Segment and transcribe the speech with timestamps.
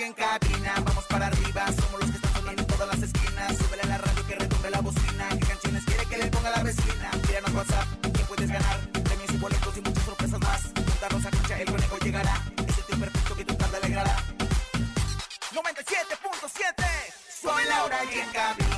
[0.00, 1.66] En cabina, vamos para arriba.
[1.72, 3.58] Somos los que están sonando en todas las esquinas.
[3.58, 5.28] Súbele a la radio que retumbe la bocina.
[5.30, 7.10] ¿Qué canciones quiere que le ponga la vecina?
[7.26, 8.78] Tíranos WhatsApp, que puedes ganar.
[8.92, 10.62] Premios y boletos y muchas sorpresas más.
[10.76, 12.42] Juntarnos a escucha, el conejo llegará.
[12.68, 14.16] Es el tío perfecto que tu tarde alegrará.
[15.52, 16.84] 97.7
[17.42, 18.77] Soy Laura y en cabina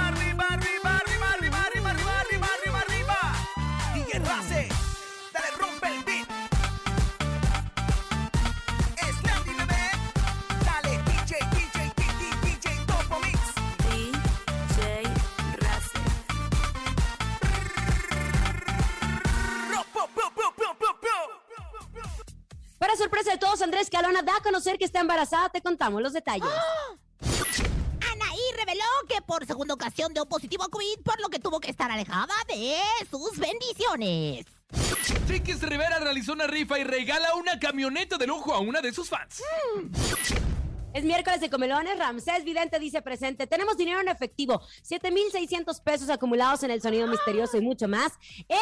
[23.21, 25.49] sorpresa de todos, Andrés Calona da a conocer que está embarazada.
[25.49, 26.49] Te contamos los detalles.
[28.11, 31.71] Anaí reveló que por segunda ocasión dio positivo a COVID, por lo que tuvo que
[31.71, 32.77] estar alejada de
[33.09, 34.45] sus bendiciones.
[35.27, 39.09] Chiquis Rivera realizó una rifa y regala una camioneta de lujo a una de sus
[39.09, 39.41] fans.
[40.93, 41.97] Es miércoles de comelones.
[41.97, 43.47] Ramsés Vidente dice presente.
[43.47, 44.61] Tenemos dinero en efectivo.
[44.83, 48.13] 7,600 pesos acumulados en el sonido misterioso y mucho más.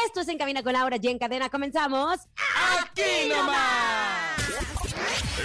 [0.06, 1.50] Esto es En Cabina con Laura y en cadena.
[1.50, 2.20] Comenzamos.
[2.80, 4.40] ¡Aquí nomás!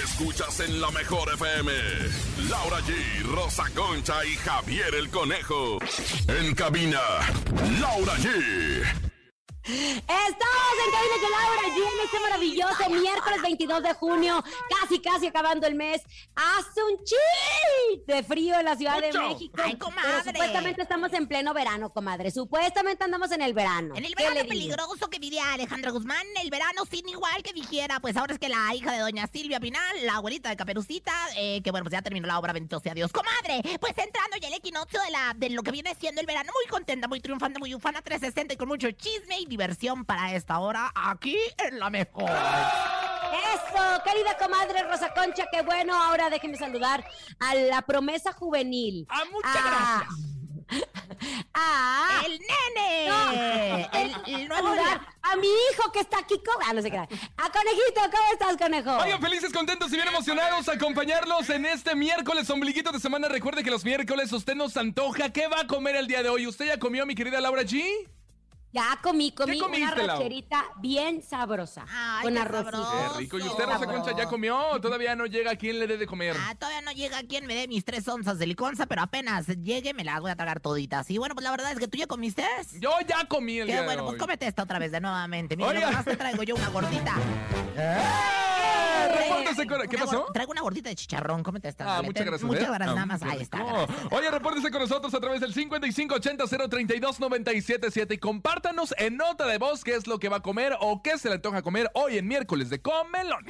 [0.03, 1.73] Escuchas en la mejor FM.
[2.49, 5.79] Laura G, Rosa Concha y Javier el Conejo.
[6.29, 7.01] En cabina,
[7.81, 8.85] Laura G.
[9.67, 14.45] Estamos en Cabina con Laura en este maravilloso miércoles 22 de junio.
[14.81, 16.03] Casi, casi acabando el mes.
[16.35, 19.13] Hace un chit de frío en la Ciudad de.
[19.13, 19.57] México.
[19.63, 20.11] Ay, comadre.
[20.25, 22.31] Pero supuestamente estamos en pleno verano, comadre.
[22.31, 23.95] Supuestamente andamos en el verano.
[23.97, 27.53] En el ¿Qué le verano peligroso que diría Alejandra Guzmán, el verano sin igual que
[27.53, 31.13] dijera, pues ahora es que la hija de doña Silvia Pinal, la abuelita de Caperucita,
[31.37, 33.13] eh, que bueno, pues ya terminó la obra, bendito sea Dios.
[33.13, 36.53] Comadre, pues entrando ya el equinoccio de, la, de lo que viene siendo el verano,
[36.55, 40.59] muy contenta, muy triunfante, muy ufana 360 y con mucho chisme y diversión para esta
[40.59, 42.31] hora aquí en la mejor.
[42.31, 45.95] Eso, querida comadre Rosa Concha, qué bueno.
[45.95, 47.05] Ahora déjenme saludar
[47.41, 49.07] a la promesa juvenil.
[49.09, 50.03] Ah, muchas Ah.
[51.53, 53.09] Ah, ¡El nene!
[53.09, 53.31] no.
[53.93, 54.69] El, el nuevo
[55.23, 56.37] a mi hijo que está aquí.
[56.45, 56.97] co- Ah, no sé qué.
[56.97, 58.97] A Conejito, ¿cómo estás, conejo?
[58.97, 63.29] Oigan, felices, contentos y bien emocionados a acompañarlos en este miércoles ombliguito de semana.
[63.29, 65.31] Recuerde que los miércoles usted nos antoja.
[65.33, 66.47] ¿Qué va a comer el día de hoy?
[66.47, 67.83] ¿Usted ya comió, mi querida Laura G?
[68.75, 71.87] Ya comí, comí una rancherita bien sabrosa.
[71.89, 72.93] Ay, con sabroso.
[73.13, 73.39] Qué rico.
[73.39, 73.87] ¿Y usted, Rosa.
[73.87, 74.59] Concha, ya comió?
[74.73, 75.53] ¿O ¿Todavía no llega?
[75.53, 76.35] ¿A quién le dé de comer?
[76.37, 79.95] Ah, todavía no llega quien me dé mis tres onzas de liconza, pero apenas llegue
[79.95, 81.09] me la voy a tragar toditas.
[81.13, 82.45] Y bueno, pues la verdad es que tú ya comiste.
[82.81, 84.09] Yo ya comí el Qué día de bueno, hoy.
[84.11, 85.57] pues cómete esta otra vez de nuevamente.
[85.57, 85.91] Mira, Oiga.
[85.91, 87.15] nomás te traigo yo una gordita.
[87.77, 88.44] ¡Eh!
[89.39, 90.27] Repórtese con- ¿Qué pasó?
[90.33, 91.99] Traigo una gordita de chicharrón, cómete esta.
[91.99, 92.47] Ah, muchas gracias.
[92.47, 92.67] Muchas ¿eh?
[92.67, 93.23] gracias, Ah, nada más.
[93.23, 93.63] Ahí está.
[94.11, 99.95] Oye, repórtese con nosotros a través del 5580-032-977 y compártanos en nota de voz qué
[99.95, 102.71] es lo que va a comer o qué se le antoja comer hoy en miércoles
[102.71, 103.45] de Comelón.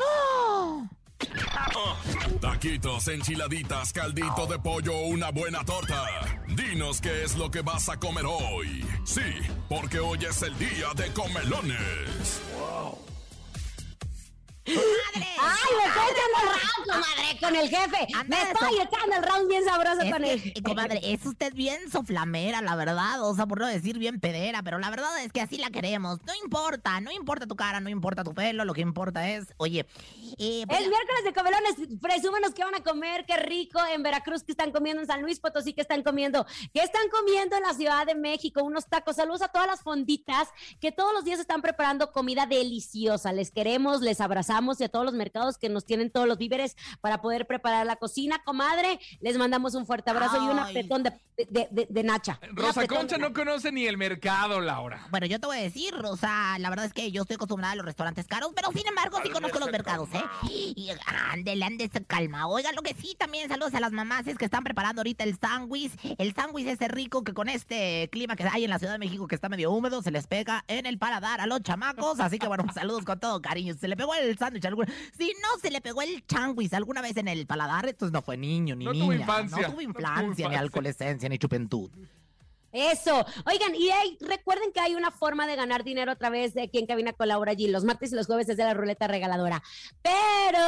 [2.41, 6.05] Taquitos, enchiladitas, caldito de pollo, una buena torta.
[6.49, 8.85] Dinos qué es lo que vas a comer hoy.
[9.05, 9.23] Sí,
[9.69, 12.41] porque hoy es el día de comelones.
[14.67, 15.29] ¡Madre!
[15.39, 18.07] ¡Ay, me estoy echando el round, comadre, con el jefe!
[18.15, 21.27] Anda Me estoy echando el round bien sabroso Es con que, el eh, comadre, es
[21.27, 23.23] usted bien soflamera, la verdad.
[23.29, 26.21] O sea, por no decir bien pedera, pero la verdad es que así la queremos.
[26.25, 29.87] No importa, no importa tu cara, no importa tu pelo, lo que importa es, oye,
[30.39, 34.45] eh, pues, El miércoles de comelones, presúmenos qué van a comer, qué rico en Veracruz,
[34.45, 37.75] que están comiendo en San Luis Potosí, que están comiendo, que están comiendo en la
[37.75, 39.17] Ciudad de México, unos tacos.
[39.17, 40.49] Saludos a todas las fonditas
[40.81, 43.31] que todos los días están preparando comida deliciosa.
[43.35, 46.77] Les queremos, les abrazamos y a todos los mercados que nos tienen todos los víveres
[47.01, 48.41] para poder preparar la cocina.
[48.45, 51.11] Comadre, les mandamos un fuerte abrazo y un apretón de,
[51.51, 52.39] de, de- de Nacha.
[52.53, 55.07] Rosa Concha no conoce ni el mercado, Laura.
[55.11, 57.73] Bueno, yo te voy a decir, o sea, la verdad es que yo estoy acostumbrada
[57.73, 60.23] a los restaurantes caros, pero sin embargo sí conozco los mercados, ¿eh?
[60.51, 60.89] Y
[61.33, 62.47] ándele, ándese, calma.
[62.47, 65.37] Oigan, lo que sí también saludos a las mamás es que están preparando ahorita el
[65.39, 65.93] sándwich.
[66.19, 69.27] El sándwich ese rico que con este clima que hay en la Ciudad de México
[69.27, 72.21] que está medio húmedo, se les pega en el paladar a los chamacos.
[72.21, 73.75] Así que bueno, saludos con todo cariño.
[73.75, 77.17] ¿Se le pegó el sándwich alguna Si no se le pegó el changuis alguna vez
[77.17, 79.05] en el paladar, entonces no fue niño ni No niña.
[79.05, 80.59] tuvo infancia, No no tuvo infancia, ni infancia.
[80.61, 81.91] alcoholescencia, ni chupentud.
[82.73, 83.25] Eso.
[83.47, 86.79] Oigan, y hey, recuerden que hay una forma de ganar dinero a través de aquí
[86.79, 87.69] en Cabina Laura G.
[87.71, 89.63] Los martes y los jueves desde la ruleta regaladora.
[90.03, 90.59] Pero,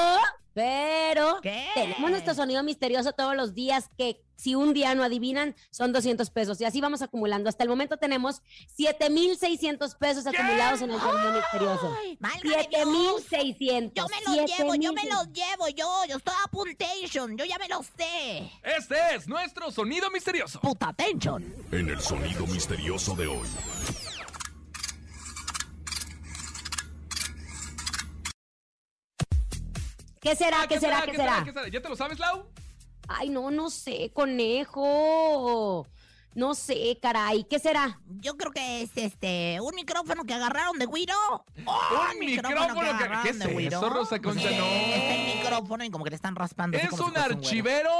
[0.57, 1.69] pero, ¿Qué?
[1.75, 6.31] tenemos nuestro sonido misterioso todos los días que si un día no adivinan son 200
[6.31, 6.59] pesos.
[6.63, 7.51] Y así vamos acumulando.
[7.51, 8.41] Hasta el momento tenemos
[8.75, 11.95] 7,600 pesos acumulados en el sonido misterioso.
[12.21, 13.23] Válgame Dios.
[13.29, 13.93] 7,600.
[13.95, 15.13] Yo me los llevo, yo me 7,600.
[15.13, 18.51] los llevo, yo, yo estoy a puntation, yo ya me los sé.
[18.63, 20.59] Este es nuestro sonido misterioso.
[20.63, 21.55] Puta attention.
[21.71, 23.47] En el sonido misterioso de hoy.
[30.27, 30.63] ¿Qué será?
[30.63, 31.03] Ah, ¿Qué será?
[31.03, 31.43] ¿Qué será?
[31.45, 31.69] ¿Qué será?
[31.69, 32.47] ¿Ya te lo sabes, Lau?
[33.07, 35.87] Ay, no, no sé, conejo.
[36.37, 37.45] No sé, caray.
[37.49, 37.99] ¿Qué será?
[38.21, 41.15] Yo creo que es este un micrófono que agarraron de Guiro.
[41.57, 43.79] Un micrófono que- agarraron ¿qué es de Guiro.
[43.79, 44.47] eso, Rosa Concha?
[44.51, 44.65] Sí, No.
[44.67, 46.77] Está el micrófono y como que le están raspando.
[46.77, 47.91] ¡Es un archivero!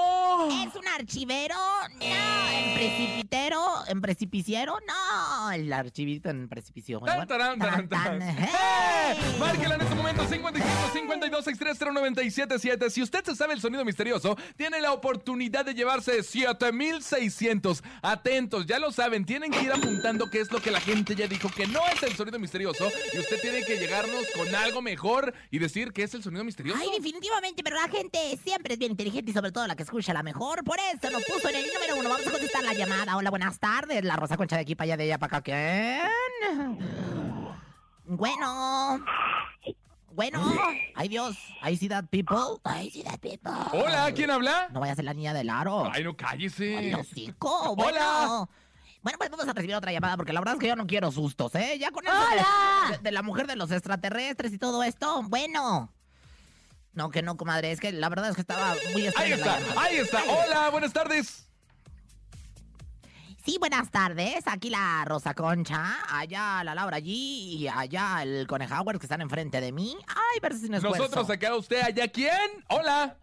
[0.51, 1.55] ¿Es un archivero?
[1.99, 2.51] No.
[2.53, 3.65] ¿En precipitero?
[3.89, 4.77] ¿En precipiciero?
[4.87, 5.51] No.
[5.53, 6.99] El archivito en precipicio.
[7.01, 8.19] Tan, Bueno, tarán, tarán, tan, tarán.
[8.19, 8.29] tan.
[8.29, 8.49] ¡Eh!
[8.53, 9.37] ¡Hey!
[9.41, 12.91] Márquela en este momento 55 52 630 977.
[12.91, 17.83] Si usted se sabe el sonido misterioso, tiene la oportunidad de llevarse 7600.
[18.27, 21.29] Atentos, ya lo saben, tienen que ir apuntando qué es lo que la gente ya
[21.29, 25.33] dijo que no es el sonido misterioso y usted tiene que llegarnos con algo mejor
[25.49, 26.77] y decir que es el sonido misterioso.
[26.83, 30.25] Ay, definitivamente, la gente siempre es bien inteligente y sobre todo la que escucha la
[30.25, 30.65] mejor.
[30.65, 32.09] Por eso nos puso en el número uno.
[32.09, 33.17] Vamos a contestar la llamada.
[33.17, 34.03] Hola, buenas tardes.
[34.03, 35.45] La Rosa Concha de aquí para allá, de allá para acá.
[35.45, 36.79] ¿Quién?
[38.07, 39.05] Bueno.
[40.17, 40.43] Bueno.
[40.95, 41.37] Ay, Dios.
[41.63, 42.59] I see that people.
[42.65, 43.53] I see that people.
[43.73, 44.69] Hola, ¿quién habla?
[44.73, 45.91] No vaya a ser la niña del aro.
[45.93, 46.77] Ay, no cállese.
[46.77, 47.77] Ay, hocico.
[47.77, 47.99] Bueno.
[47.99, 48.49] Hola.
[49.03, 51.13] Bueno, pues vamos a recibir otra llamada porque la verdad es que yo no quiero
[51.13, 51.79] sustos, ¿eh?
[51.79, 52.47] Ya con eso de- ¡Hola!
[52.93, 55.23] de, de la mujer de los extraterrestres y todo esto.
[55.25, 55.93] Bueno.
[56.95, 57.71] No, que no, comadre.
[57.73, 60.23] Es que la verdad es que estaba muy Ahí extraña la está, ahí está.
[60.25, 61.46] Hola, buenas tardes.
[63.47, 64.43] Sí, buenas tardes.
[64.47, 69.61] Aquí la Rosa Concha, allá la Laura G y allá el Conejauer que están enfrente
[69.61, 69.97] de mí.
[70.09, 70.99] Ay, ver si no esfuerzo.
[71.05, 72.35] Nosotros acá, usted allá, ¿quién?
[72.69, 73.17] Hola.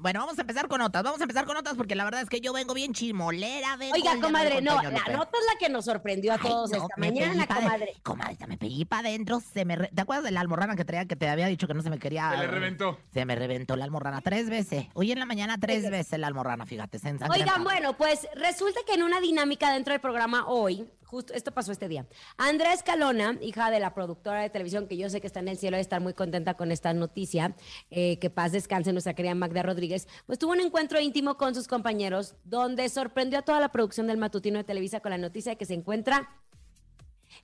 [0.00, 1.02] Bueno, vamos a empezar con otras.
[1.02, 3.76] Vamos a empezar con otras porque la verdad es que yo vengo bien chimolera.
[3.76, 5.12] vengo Oiga, comadre, no, la Lupe.
[5.12, 7.92] nota es la que nos sorprendió a Ay, todos no, esta mañana, pa' de- comadre.
[8.02, 9.76] Comadre, me pegué para adentro, se me...
[9.76, 11.90] re- ¿Te acuerdas de la almorrana que traía que te había dicho que no se
[11.90, 12.30] me quería...
[12.30, 12.98] Se le reventó.
[13.12, 14.86] Se me reventó la almorrana tres veces.
[14.94, 16.98] Hoy en la mañana tres veces la almorrana, fíjate.
[16.98, 17.08] Se.
[17.30, 21.72] Oigan, bueno, pues resulta que en una dinámica dentro del programa hoy, justo esto pasó
[21.72, 22.06] este día,
[22.36, 25.56] Andrea Escalona, hija de la productora de televisión, que yo sé que está en el
[25.56, 27.56] cielo de estar muy contenta con esta noticia,
[27.90, 31.66] eh, que paz descanse nuestra querida Magda Rodríguez, pues tuvo un encuentro íntimo con sus
[31.66, 35.56] compañeros, donde sorprendió a toda la producción del matutino de Televisa con la noticia de
[35.56, 36.28] que se encuentra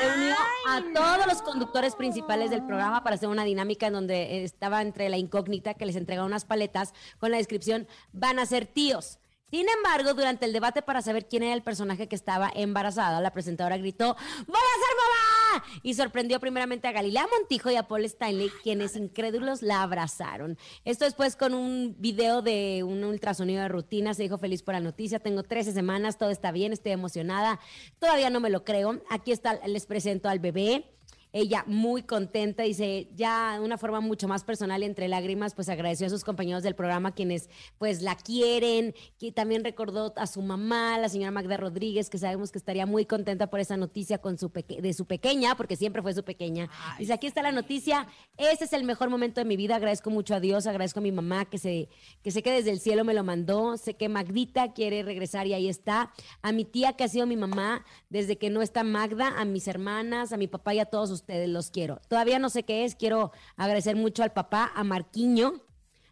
[0.00, 0.36] Reunió
[0.68, 5.08] a todos los conductores principales del programa para hacer una dinámica en donde estaba entre
[5.08, 9.18] la incógnita que les entregaba unas paletas con la descripción van a ser tíos.
[9.54, 13.32] Sin embargo, durante el debate para saber quién era el personaje que estaba embarazada, la
[13.32, 15.64] presentadora gritó ¡Voy a ser mamá!
[15.84, 20.58] Y sorprendió primeramente a Galilea Montijo y a Paul Stanley, quienes incrédulos la abrazaron.
[20.84, 24.80] Esto después con un video de un ultrasonido de rutina, se dijo feliz por la
[24.80, 27.60] noticia, tengo 13 semanas, todo está bien, estoy emocionada,
[28.00, 29.02] todavía no me lo creo.
[29.08, 30.90] Aquí está, les presento al bebé.
[31.36, 35.68] Ella muy contenta, dice, ya de una forma mucho más personal y entre lágrimas, pues
[35.68, 40.42] agradeció a sus compañeros del programa quienes pues la quieren, que también recordó a su
[40.42, 44.38] mamá, la señora Magda Rodríguez, que sabemos que estaría muy contenta por esa noticia con
[44.38, 46.70] su de su pequeña, porque siempre fue su pequeña.
[47.00, 50.36] Dice, aquí está la noticia, este es el mejor momento de mi vida, agradezco mucho
[50.36, 51.88] a Dios, agradezco a mi mamá que se
[52.22, 55.54] que sé que desde el cielo me lo mandó, sé que Magdita quiere regresar y
[55.54, 56.12] ahí está,
[56.42, 59.66] a mi tía que ha sido mi mamá desde que no está Magda, a mis
[59.66, 62.00] hermanas, a mi papá y a todos ustedes, los quiero.
[62.08, 65.54] Todavía no sé qué es, quiero agradecer mucho al papá, a Marquiño.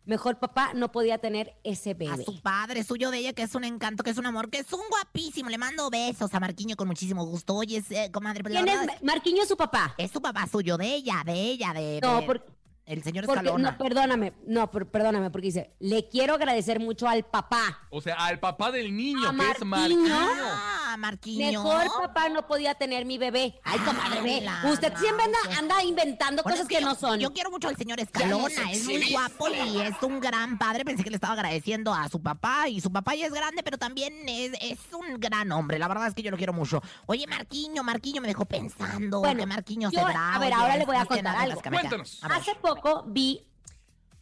[0.05, 2.25] Mejor papá no podía tener ese A bebé.
[2.25, 4.73] su padre, suyo de ella, que es un encanto, que es un amor, que es
[4.73, 5.49] un guapísimo.
[5.49, 7.55] Le mando besos a Marquiño con muchísimo gusto.
[7.55, 9.95] Oye, es, eh, comadre, pues ¿Quién es Marquiño su papá?
[9.99, 12.01] es su papá suyo, de ella, de ella, de...
[12.03, 12.45] No, de- por-
[12.93, 13.71] El señor Porque, Escalona.
[13.73, 17.87] no, perdóname, no, per- perdóname, porque dice, le quiero agradecer mucho al papá.
[17.91, 20.15] O sea, al papá del niño, A que es Marquiño.
[20.15, 21.47] Ah, Marquiño.
[21.65, 23.59] Mejor papá no podía tener mi bebé.
[23.65, 24.41] Ay, comadre, Ay, ve.
[24.45, 27.19] la Usted siempre anda, anda inventando Bueno, cosas es que yo- no son.
[27.19, 30.85] Yo quiero mucho al señor Escalona, es muy guapo y es un gran padre.
[30.85, 33.79] Pensé que le estaba agradeciendo a su papá y su papá ya es grande, pero
[33.79, 35.79] también es, es un gran hombre.
[35.79, 36.83] La verdad es que yo lo quiero mucho.
[37.07, 40.97] Oye, Marquiño, Marquiño me dejó pensando Bueno, que Marquiño yo- a ver, ahora le voy
[40.97, 41.63] a contar algo.
[41.63, 42.19] Cuéntanos.
[42.23, 42.37] A ver.
[42.39, 43.47] Hace poco vi.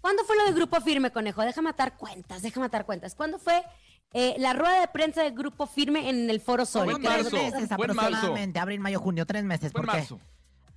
[0.01, 1.43] ¿Cuándo fue lo de Grupo Firme, conejo?
[1.43, 3.15] Déjame matar cuentas, déjame matar cuentas.
[3.15, 3.63] ¿Cuándo fue
[4.13, 6.85] eh, la rueda de prensa del Grupo Firme en el Foro Sol?
[6.85, 7.75] Fue en Tres marzo, meses marzo.
[7.75, 9.73] aproximadamente, abril, mayo, junio, tres meses.
[9.73, 10.21] Fue en marzo.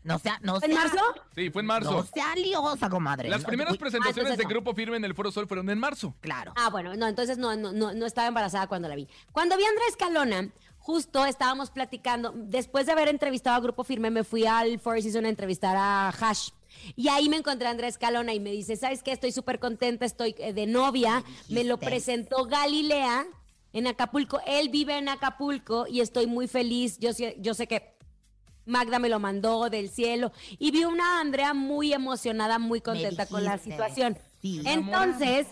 [0.04, 0.98] No sea, no ¿En marzo?
[1.34, 2.06] Sí, fue en No marzo.
[2.14, 3.30] sea liosa, comadre.
[3.30, 4.50] Las No, primeras uy, presentaciones entonces de no.
[4.50, 6.14] Grupo Firme en el Foro Sol fueron en marzo.
[6.20, 6.52] Claro.
[6.58, 9.08] Ah, bueno, no, entonces no, no, no, no estaba embarazada cuando la vi.
[9.32, 14.12] Cuando vi a Andrés Calona, justo estábamos platicando, después de haber entrevistado a Grupo Firme,
[14.12, 16.50] me fui al Four Seasons a entrevistar a Hash.
[16.96, 19.12] Y ahí me encontré a Andrés Calona y me dice, ¿sabes qué?
[19.12, 21.24] Estoy súper contenta, estoy eh, de novia.
[21.50, 23.26] Me lo presentó Galilea
[23.74, 24.40] en Acapulco.
[24.46, 26.98] Él vive en Acapulco y estoy muy feliz.
[27.00, 27.94] Yo, sé- yo sé que
[28.66, 30.32] Magda me lo mandó del cielo.
[30.60, 34.18] Y vi una Andrea muy emocionada, muy contenta con la situación.
[34.42, 34.62] Sí.
[34.66, 35.48] Entonces,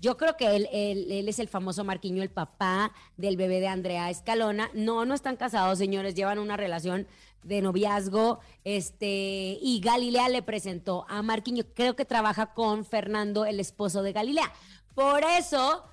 [0.00, 3.68] yo creo que él, él- él es el famoso Marquiño, el papá del bebé de
[3.68, 4.70] Andrea Escalona.
[4.74, 7.06] No, no están casados, señores, llevan una relación
[7.42, 8.40] de noviazgo.
[8.64, 11.64] Este, y Galilea le presentó a Marquiño.
[11.74, 14.52] Creo que trabaja con Fernando, el esposo de Galilea.
[14.94, 15.84] Por eso,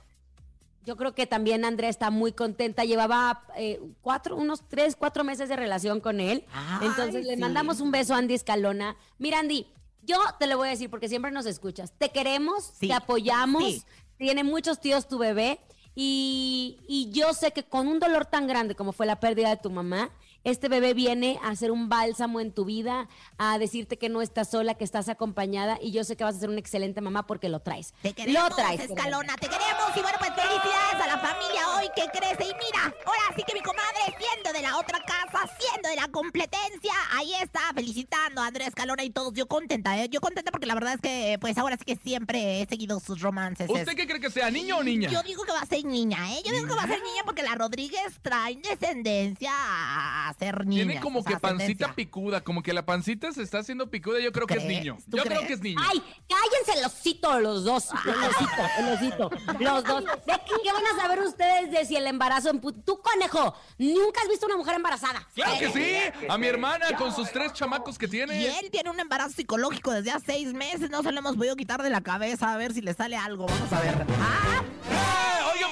[0.86, 2.84] yo creo que también Andrea está muy contenta.
[2.84, 6.44] Llevaba eh, cuatro, unos tres, cuatro meses de relación con él.
[6.54, 8.96] Ay, Entonces le mandamos un beso a Andy Escalona.
[9.18, 9.68] Mira, Andy,
[10.04, 11.92] yo te lo voy a decir porque siempre nos escuchas.
[11.98, 13.64] Te queremos, Sí, te apoyamos.
[13.64, 13.84] sí.
[14.18, 15.60] Tiene muchos tíos tu bebé.
[15.98, 19.58] Y, y yo sé que con un dolor tan grande como fue la pérdida de
[19.58, 20.10] tu mamá,
[20.46, 24.50] este bebé viene a hacer un bálsamo en tu vida, a decirte que no estás
[24.52, 25.78] sola, que estás acompañada.
[25.82, 27.94] Y yo sé que vas a ser una excelente mamá porque lo traes.
[28.02, 28.80] Te queremos, lo traes.
[28.82, 29.90] Escalona, te queremos.
[29.96, 32.44] Y bueno, pues felicidades a la familia hoy que crece.
[32.44, 36.08] Y mira, ahora sí que mi comadre, siendo de la otra casa, siendo de la
[36.10, 39.34] competencia, ahí está, felicitando a Andrés Escalona y todos.
[39.34, 40.08] Yo contenta, ¿eh?
[40.10, 43.20] Yo contenta porque la verdad es que, pues ahora sí que siempre he seguido sus
[43.22, 43.70] romances.
[43.70, 45.10] ¿Usted Es- qué cree que sea, niño o niña?
[45.10, 46.42] Yo digo que va a ser niña, ¿eh?
[46.46, 51.24] Yo digo que va a ser niña porque la Rodríguez trae descendencia a Tiene como
[51.24, 54.20] que pancita picuda, como que la pancita se está haciendo picuda.
[54.20, 54.98] Yo creo que es niño.
[55.10, 55.80] ¿Tú Yo creo que es niño.
[55.82, 57.90] Ay, cállense el osito los dos.
[58.06, 59.30] El osito, el osito.
[59.60, 60.04] Los dos.
[60.04, 64.22] ¿De qué, qué van a saber ustedes de si el embarazo en Tú, conejo, nunca
[64.22, 65.28] has visto una mujer embarazada.
[65.34, 66.28] Claro que sí.
[66.30, 68.60] A mi hermana con sus tres chamacos que Y tiene.
[68.60, 70.90] él tiene un embarazo psicológico desde hace seis meses.
[70.90, 72.54] No se lo hemos podido quitar de la cabeza.
[72.54, 73.46] A ver si le sale algo.
[73.46, 74.06] Vamos a ver.
[74.20, 75.25] ¡Ah!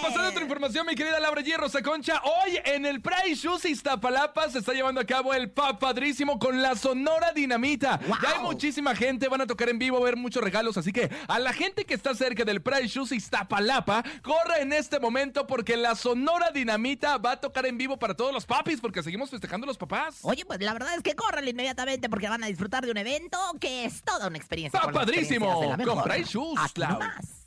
[0.04, 1.56] Pasando otra información, mi querida Laura G.
[1.56, 2.22] Rosa Concha.
[2.26, 6.62] Hoy en el Price Shoes Iztapalapa se está llevando a cabo el pa padrísimo con
[6.62, 8.02] la Sonora Dinamita.
[8.06, 8.18] ¡Wow!
[8.22, 10.76] Ya hay muchísima gente, van a tocar en vivo, a ver muchos regalos.
[10.76, 15.00] Así que a la gente que está cerca del Price Shoes Iztapalapa, corre en este
[15.00, 19.02] momento porque la Sonora Dinamita va a tocar en vivo para todos los papis, porque
[19.04, 20.20] seguimos festejando a los papás.
[20.24, 23.40] Oye, pues la verdad es que córrele inmediatamente porque van a disfrutar de un evento
[23.62, 24.82] que es toda una experiencia.
[24.82, 25.86] ¡Está con.
[25.86, 27.43] Con Price Shoes, nomás.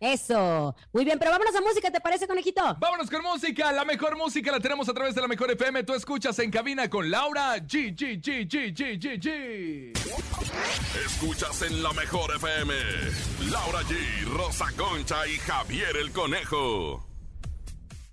[0.00, 0.74] Eso.
[0.94, 2.62] Muy bien, pero vámonos a música, ¿te parece, conejito?
[2.80, 3.70] Vámonos con música.
[3.70, 5.84] La mejor música la tenemos a través de la mejor FM.
[5.84, 7.94] Tú escuchas en cabina con Laura G.
[7.94, 8.18] G.
[8.18, 8.48] G.
[8.48, 8.74] G.
[8.74, 8.98] G.
[8.98, 9.20] G.
[9.20, 9.92] G.
[11.04, 12.74] Escuchas en la mejor FM.
[13.50, 17.04] Laura G, Rosa Concha y Javier el Conejo.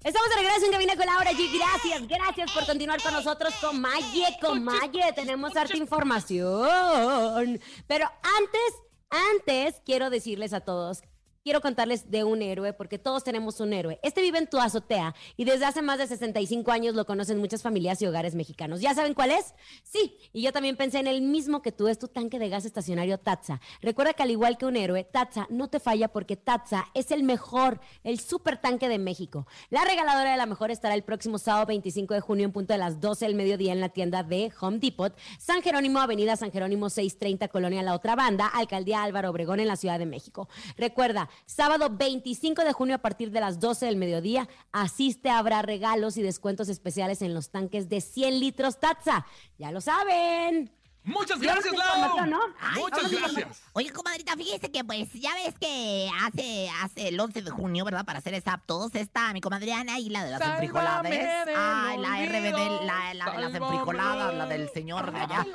[0.04, 1.58] Estamos de regreso en Cabina con Laura G.
[1.58, 3.54] Gracias, gracias por continuar con nosotros.
[3.62, 5.14] Con Maye, con Maye.
[5.16, 7.62] Tenemos harta información.
[7.88, 8.76] Pero antes,
[9.10, 11.02] antes quiero decirles a todos.
[11.48, 14.02] Quiero contarles de un héroe, porque todos tenemos un héroe.
[14.04, 17.62] Este vive en tu azotea y desde hace más de 65 años lo conocen muchas
[17.62, 18.82] familias y hogares mexicanos.
[18.82, 19.54] ¿Ya saben cuál es?
[19.82, 22.66] Sí, y yo también pensé en el mismo que tú, es tu tanque de gas
[22.66, 23.62] estacionario Tatsa.
[23.82, 27.24] Recuerda que al igual que un héroe, Tatsa no te falla porque Tatsa es el
[27.24, 29.48] mejor, el super tanque de México.
[29.70, 32.80] La regaladora de la mejor estará el próximo sábado 25 de junio en punto de
[32.80, 36.90] las 12 del mediodía en la tienda de Home Depot, San Jerónimo, Avenida San Jerónimo
[36.90, 40.50] 630, Colonia La Otra Banda, Alcaldía Álvaro Obregón en la Ciudad de México.
[40.76, 46.18] Recuerda, sábado 25 de junio a partir de las 12 del mediodía, asiste, habrá regalos
[46.18, 49.26] y descuentos especiales en los tanques de 100 litros Tatsa.
[49.58, 50.77] Ya lo saben.
[51.08, 51.96] Muchas gracias, Lau.
[51.96, 52.40] información, ¿no?
[52.60, 53.62] Ay, Muchas gracias.
[53.72, 58.04] Oye, comadrita, fíjese que pues ya ves que hace, hace el 11 de junio, ¿verdad?
[58.04, 61.12] Para ser exactos, está mi comadre Ana y la de las Sálvame enfrijoladas.
[61.56, 65.48] Ay, la RBD, la, la de las enfrijoladas, la del señor de allá.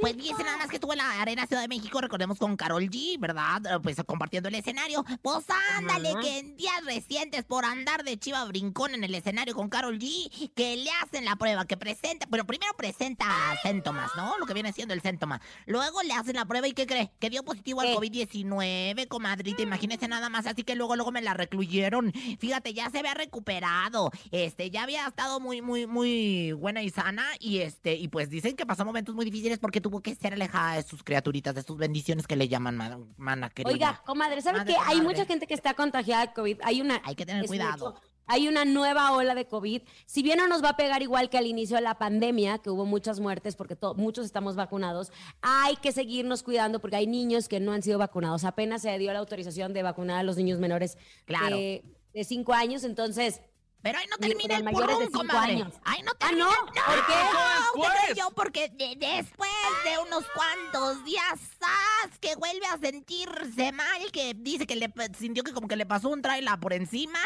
[0.00, 2.84] Pues fíjese nada más que estuvo en la Arena Ciudad de México, recordemos con Carol
[2.84, 3.80] G, ¿verdad?
[3.82, 5.04] Pues compartiendo el escenario.
[5.22, 5.44] Pues
[5.76, 9.98] ándale, que en días recientes por andar de chiva brincón en el escenario con Carol
[9.98, 13.26] G, que le hacen la prueba, que presenta, bueno, primero presenta
[13.64, 14.38] síntomas, ¿no?
[14.38, 15.40] Lo que viene siendo el el síntoma.
[15.66, 17.10] Luego le hacen la prueba y ¿qué cree?
[17.18, 17.94] Que dio positivo al ¿Qué?
[17.96, 19.62] COVID-19, comadrita.
[19.62, 20.46] Imagínese nada más.
[20.46, 22.12] Así que luego, luego me la recluyeron.
[22.38, 24.10] Fíjate, ya se había recuperado.
[24.30, 27.24] Este, ya había estado muy, muy, muy buena y sana.
[27.38, 30.76] Y este, y pues dicen que pasó momentos muy difíciles porque tuvo que ser alejada
[30.76, 33.72] de sus criaturitas, de sus bendiciones que le llaman mana, mana querida.
[33.72, 36.58] Oiga, comadre, ¿sabe que hay mucha gente que está contagiada de COVID?
[36.62, 37.00] Hay una...
[37.04, 37.94] Hay que tener cuidado.
[37.94, 38.09] mucho.
[38.32, 39.82] Hay una nueva ola de COVID.
[40.06, 42.70] Si bien no nos va a pegar igual que al inicio de la pandemia, que
[42.70, 45.10] hubo muchas muertes porque muchos estamos vacunados,
[45.42, 48.44] hay que seguirnos cuidando porque hay niños que no han sido vacunados.
[48.44, 51.56] Apenas se dio la autorización de vacunar a los niños menores Claro.
[51.56, 51.82] de,
[52.14, 53.40] de cinco años, entonces...
[53.82, 55.52] Pero ahí no termina el cinco comadre.
[55.52, 55.74] años.
[55.84, 56.44] Ahí no Ah, termina.
[56.44, 56.50] ¿no?
[56.66, 57.12] ¿Por qué?
[57.12, 57.90] ¿usted Después.
[58.04, 58.30] cree yo?
[58.32, 59.50] Porque de- después
[59.84, 62.18] de unos cuantos días, ¡zas!
[62.20, 66.08] que vuelve a sentirse mal, que dice que le sintió que como que le pasó
[66.10, 67.18] un trailer por encima.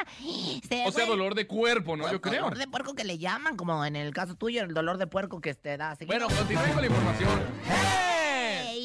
[0.68, 2.10] se O sea, dolor de cuerpo, ¿no?
[2.10, 2.42] Yo creo.
[2.44, 5.40] Dolor de puerco que le llaman, como en el caso tuyo, el dolor de puerco
[5.40, 5.96] que te da.
[5.96, 6.18] seguido.
[6.18, 7.40] Bueno, continúen con la información.
[7.68, 8.13] ¡Eh!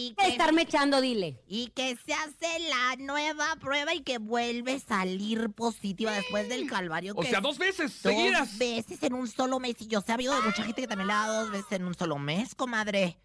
[0.09, 1.41] Y ¿Qué que, estarme echando, dile?
[1.47, 6.67] y que se hace la nueva prueba y que vuelve a salir positiva después del
[6.69, 7.13] calvario.
[7.15, 8.57] O que sea, dos veces Dos seguidas.
[8.57, 9.75] veces en un solo mes.
[9.79, 11.71] Y yo sé, ha habido de mucha gente que también le ha dado dos veces
[11.73, 13.17] en un solo mes, comadre.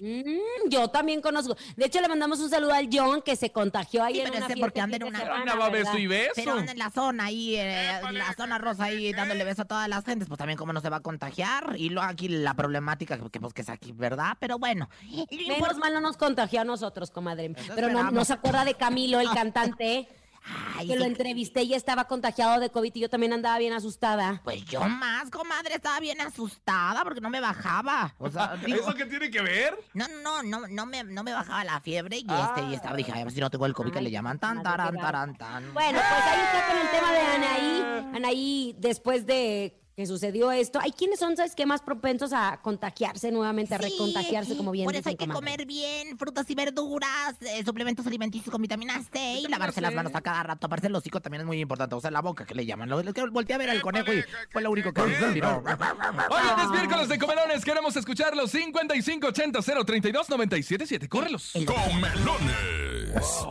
[0.00, 1.56] Mm, yo también conozco.
[1.76, 4.36] De hecho, le mandamos un saludo al John que se contagió ahí Sí, en pero
[4.38, 6.32] una ese porque anda en una- Andaba beso y beso.
[6.34, 9.64] Pero anda en la zona ahí, eh, en la zona rosa ahí, dándole beso a
[9.66, 11.74] todas las gentes, pues también cómo no se va a contagiar.
[11.78, 14.36] Y luego aquí la problemática, que pues que es aquí, ¿verdad?
[14.40, 14.88] Pero bueno.
[15.12, 17.52] lo Menos import- mal no nos contagió a nosotros, comadre.
[17.56, 19.28] Eso Pero no, no se acuerda de Camilo, el
[19.78, 20.08] cantante,
[20.46, 24.40] Ay, que lo entrevisté y estaba contagiado de COVID y yo también andaba bien asustada.
[24.44, 28.14] Pues yo más, comadre, estaba bien asustada porque no me bajaba.
[28.18, 29.78] O sea, digo, ¿Eso qué tiene que ver?
[29.94, 32.52] no, no, no, no me, no me bajaba la fiebre y Ah.
[32.56, 34.62] este, y estaba, dije, a ver si no tengo el COVID que le llaman tan,
[34.62, 35.72] taran, taran, tan.
[35.72, 38.16] Bueno, pues ahí está con el tema de Anaí.
[38.16, 41.66] Anaí, después de que sucedió esto, hay quienes son, ¿sabes qué?
[41.66, 45.40] Más propensos a contagiarse nuevamente, a Sí, recontagiarse, como bien Por eso hay que comadre.
[45.52, 50.12] comer bien, frutas y verduras, eh, suplementos alimenticios con vitamina C y lavarse las manos
[50.16, 50.66] a cada rato.
[50.66, 52.88] Aparte el hocico también es muy importante, o sea, la boca que le llaman.
[52.88, 55.58] Lo, que volteé a ver al conejo y fue lo único que respiró.
[56.30, 57.64] Oigan, es miércoles de comelones.
[57.64, 58.50] Queremos escucharlos.
[58.50, 61.08] 5580 032 977.
[61.08, 61.54] Córrelos.
[61.54, 63.44] El- Comelones.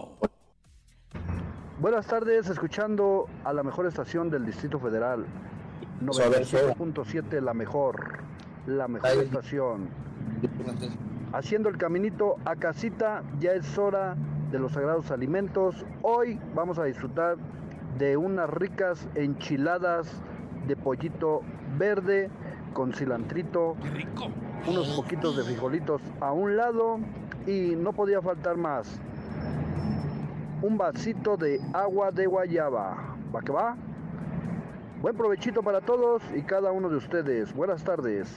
[1.79, 5.25] Buenas tardes, escuchando a la mejor estación del Distrito Federal.
[6.01, 8.19] 97.7, la mejor,
[8.65, 9.87] la mejor estación.
[11.31, 14.15] Haciendo el caminito a casita, ya es hora
[14.51, 15.85] de los sagrados alimentos.
[16.01, 17.37] Hoy vamos a disfrutar
[17.97, 20.21] de unas ricas enchiladas
[20.67, 21.41] de pollito
[21.77, 22.29] verde
[22.73, 24.27] con cilantrito, Qué rico.
[24.67, 26.99] unos poquitos de frijolitos a un lado
[27.47, 28.99] y no podía faltar más.
[30.61, 33.15] Un vasito de agua de guayaba.
[33.35, 33.75] ¿Va que va?
[35.03, 37.51] Buen provechito para todos y cada uno de ustedes.
[37.51, 38.29] Buenas tardes.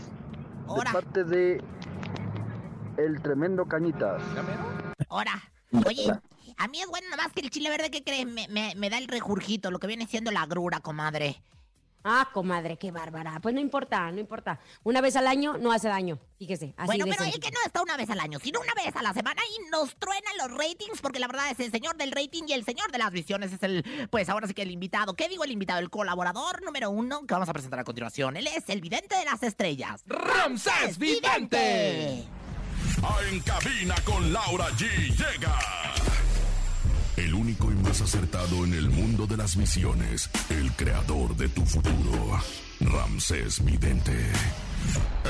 [0.66, 1.62] De parte de
[2.96, 4.20] El Tremendo Cañitas.
[5.08, 5.30] Ahora,
[5.86, 6.10] oye,
[6.56, 8.26] a mí es bueno nomás que el chile verde, ¿qué crees?
[8.26, 11.40] Me, me, me da el rejurgito, lo que viene siendo la grura, comadre.
[12.08, 13.40] Ah, comadre, qué bárbara.
[13.42, 14.60] Pues no importa, no importa.
[14.84, 16.20] Una vez al año no hace daño.
[16.38, 18.74] Fíjese, así bueno, de pero es que no está una vez al año, sino una
[18.74, 21.96] vez a la semana y nos truenan los ratings, porque la verdad es el señor
[21.96, 24.70] del rating y el señor de las visiones es el, pues ahora sí que el
[24.70, 25.14] invitado.
[25.14, 25.80] ¿Qué digo el invitado?
[25.80, 28.36] El colaborador número uno que vamos a presentar a continuación.
[28.36, 30.04] Él es el vidente de las estrellas.
[30.06, 32.24] Ramsés Vidente.
[33.28, 34.86] En cabina con Laura G.
[35.10, 35.85] Llega.
[37.58, 40.28] Único y más acertado en el mundo de las visiones.
[40.50, 42.40] El creador de tu futuro.
[42.80, 44.12] Ramsés Vidente.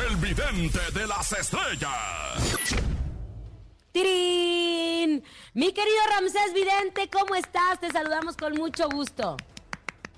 [0.08, 2.74] El vidente de las estrellas.
[3.92, 5.22] ¡Tirín!
[5.54, 7.80] Mi querido Ramsés Vidente, ¿cómo estás?
[7.80, 9.36] Te saludamos con mucho gusto.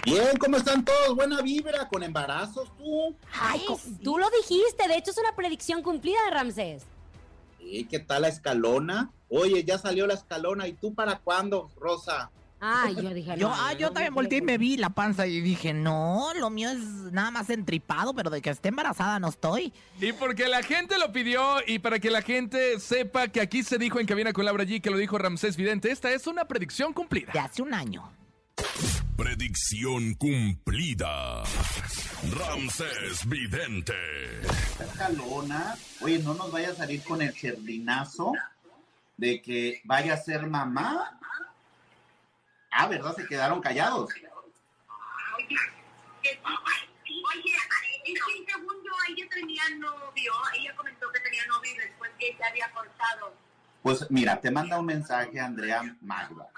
[0.05, 1.15] Bien, ¿cómo están todos?
[1.15, 3.17] Buena vibra, con embarazos tú.
[3.33, 3.65] Ay,
[4.03, 6.85] tú lo dijiste, de hecho es una predicción cumplida de Ramsés.
[7.59, 9.11] ¿Y qué tal la escalona?
[9.29, 10.67] Oye, ya salió la escalona.
[10.67, 12.31] ¿Y tú para cuándo, Rosa?
[12.61, 14.91] Ay, yo dije, Yo, no, ah, yo no, también no, volteé y me vi la
[14.91, 16.79] panza y dije, no, lo mío es
[17.13, 19.73] nada más entripado, pero de que esté embarazada no estoy.
[20.01, 23.79] Y porque la gente lo pidió y para que la gente sepa que aquí se
[23.79, 26.93] dijo en cabina con Laura G, que lo dijo Ramsés Vidente, esta es una predicción
[26.93, 27.33] cumplida.
[27.33, 28.11] De hace un año.
[29.19, 31.43] Predicción cumplida.
[32.39, 33.93] Ramsés Vidente.
[34.43, 38.33] esta escalona, oye, no nos vaya a salir con el cherdinazo
[39.17, 41.19] de que vaya a ser mamá.
[42.71, 43.17] Ah, ¿verdad?
[43.17, 44.09] Se quedaron callados.
[45.35, 45.57] Oye,
[46.23, 46.39] es
[48.05, 52.45] que según yo, ella tenía novio, ella comentó que tenía novio y después que se
[52.45, 53.35] había cortado.
[53.83, 56.49] Pues mira, te manda un mensaje Andrea Magda,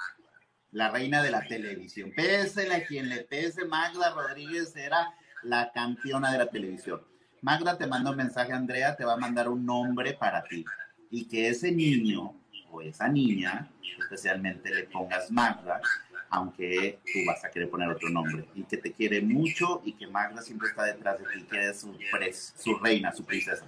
[0.73, 2.13] la reina de la televisión.
[2.15, 7.03] Pésele a quien le pese, Magda Rodríguez era la campeona de la televisión.
[7.43, 10.65] Magda te manda un mensaje, Andrea, te va a mandar un nombre para ti.
[11.13, 12.35] y que ese niño
[12.71, 15.81] o esa niña, especialmente le pongas Magda,
[16.29, 20.07] aunque tú vas a querer poner otro nombre, y que te quiere mucho y que
[20.07, 23.65] Magda siempre está detrás de ti, que eres su, pres- su reina, su princesa.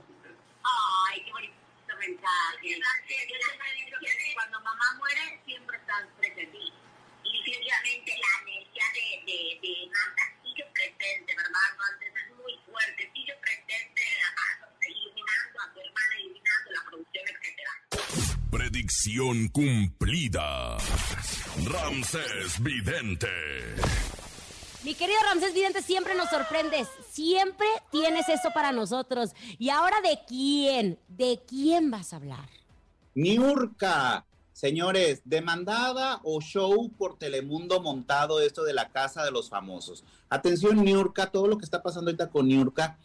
[0.62, 1.52] Ay, qué bonito
[1.98, 2.68] mensaje.
[2.68, 2.78] Yo
[3.98, 6.54] que cuando mamá muere, siempre están presentes.
[6.54, 11.68] Y definitivamente la energía de, de, de Marta sigue presente, ¿verdad?
[11.72, 14.02] Entonces es muy fuerte, sigue presente,
[14.38, 17.72] ah, iluminando a tu hermana, iluminando la producción, etcétera.
[19.52, 20.76] Cumplida.
[21.64, 23.26] Ramsés Vidente.
[24.84, 26.86] Mi querido Ramsés Vidente, siempre nos sorprendes.
[27.10, 29.30] Siempre tienes eso para nosotros.
[29.58, 31.00] Y ahora, ¿de quién?
[31.08, 32.48] ¿De quién vas a hablar?
[33.16, 40.04] Niurka, señores, demandada o show por Telemundo montado esto de la casa de los famosos.
[40.30, 42.98] Atención, Niurka, todo lo que está pasando ahorita con Niurka.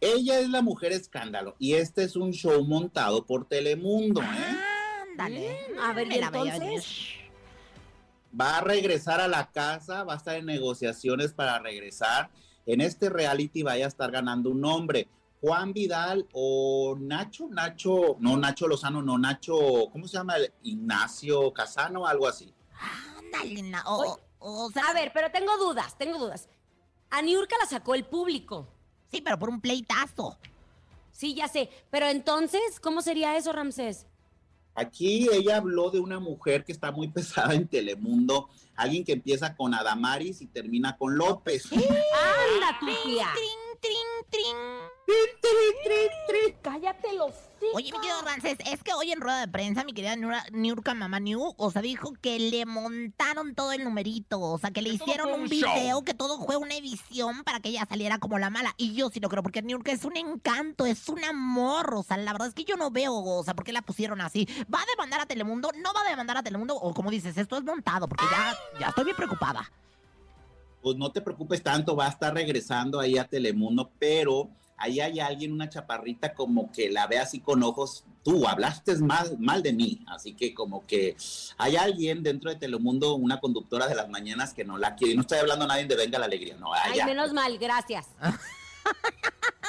[0.00, 4.69] Ella es la mujer escándalo y este es un show montado por Telemundo, ¿eh?
[5.10, 5.58] Ándale.
[5.74, 6.96] Mm, a ver, ¿y Me la veía entonces?
[8.38, 12.30] Va a regresar a la casa, va a estar en negociaciones para regresar.
[12.66, 15.08] En este reality vaya a estar ganando un nombre.
[15.40, 20.34] Juan Vidal o Nacho, Nacho, no Nacho Lozano, no Nacho, ¿cómo se llama?
[20.62, 22.52] Ignacio Casano, algo así.
[23.18, 26.48] Ándale, na- o, o- o sea, A ver, pero tengo dudas, tengo dudas.
[27.10, 28.68] A Niurka la sacó el público.
[29.10, 30.38] sí, pero por un pleitazo.
[31.10, 31.68] Sí, ya sé.
[31.90, 34.06] Pero entonces, ¿cómo sería eso, Ramsés?
[34.74, 39.54] Aquí ella habló de una mujer que está muy pesada en Telemundo, alguien que empieza
[39.56, 41.70] con Adamaris y termina con López.
[41.72, 43.28] ¡Anda, tu tía!
[43.80, 43.96] Trin,
[44.30, 44.56] trin,
[46.28, 46.56] trin.
[46.62, 47.32] ¡Cállate los
[47.74, 50.94] Oye, mi querido Ramsés, es que hoy en rueda de prensa, mi querida Nura- Niurka
[50.94, 54.90] Mamá New, o sea, dijo que le montaron todo el numerito, o sea, que le
[54.90, 58.38] Que hicieron un un video, que todo fue una edición para que ella saliera como
[58.38, 58.74] la mala.
[58.78, 62.16] Y yo sí lo creo, porque Niurka es un encanto, es un amor, o sea,
[62.16, 64.46] la verdad es que yo no veo, o sea, por qué la pusieron así.
[64.72, 65.70] ¿Va a demandar a Telemundo?
[65.82, 66.76] ¿No va a demandar a Telemundo?
[66.76, 69.70] O como dices, esto es montado, porque ya, ya estoy bien preocupada.
[70.82, 75.20] Pues no te preocupes tanto, va a estar regresando ahí a Telemundo, pero ahí hay
[75.20, 79.74] alguien, una chaparrita, como que la ve así con ojos, tú hablaste mal, mal de
[79.74, 81.16] mí, así que como que
[81.58, 85.16] hay alguien dentro de Telemundo, una conductora de las mañanas que no la quiere, y
[85.16, 87.06] no estoy hablando a nadie de Venga la Alegría, no, Ay, allá.
[87.06, 88.08] menos mal, gracias.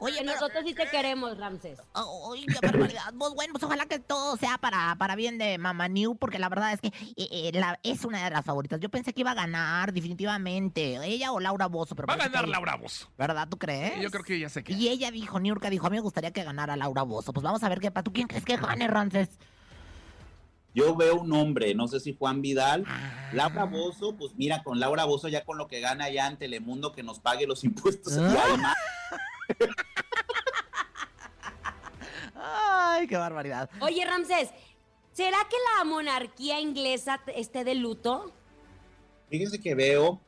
[0.00, 1.78] Oye, nosotros sí te queremos, Ramsés.
[1.94, 3.12] Ay, qué barbaridad.
[3.18, 6.48] Pues bueno, pues ojalá que todo sea para, para bien de Mama New, porque la
[6.48, 8.80] verdad es que eh, eh, la- es una de las favoritas.
[8.80, 10.96] Yo pensé que iba a ganar, definitivamente.
[11.04, 13.08] Ella o Laura Bozo, pero Va a que ganar ella- Laura Bozo.
[13.18, 13.48] ¿Verdad?
[13.48, 14.00] ¿Tú crees?
[14.00, 14.72] Yo creo que ya sé que.
[14.72, 17.32] Y ella dijo, Niurka dijo, a mí me gustaría que ganara Laura Bozo.
[17.32, 18.04] Pues vamos a ver qué pasa.
[18.04, 19.28] ¿Tú quién crees que gane, Rances?
[20.74, 23.30] Yo veo un hombre, no sé si Juan Vidal, Ah.
[23.32, 26.92] Laura Bozo, pues mira, con Laura Bozo ya con lo que gana ya en Telemundo
[26.92, 28.16] que nos pague los impuestos.
[28.18, 28.32] Ah.
[28.34, 28.76] y además,
[32.34, 33.70] Ay, qué barbaridad.
[33.80, 34.50] Oye, Ramsés,
[35.12, 38.32] ¿será que la monarquía inglesa esté de luto?
[39.30, 40.20] Fíjense que veo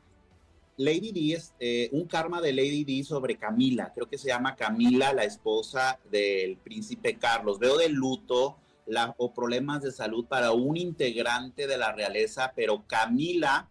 [0.77, 3.91] Lady D, es, eh, un karma de Lady D sobre Camila.
[3.93, 7.59] Creo que se llama Camila, la esposa del príncipe Carlos.
[7.59, 8.57] Veo de luto
[8.87, 13.69] la- o problemas de salud para un integrante de la realeza, pero Camila,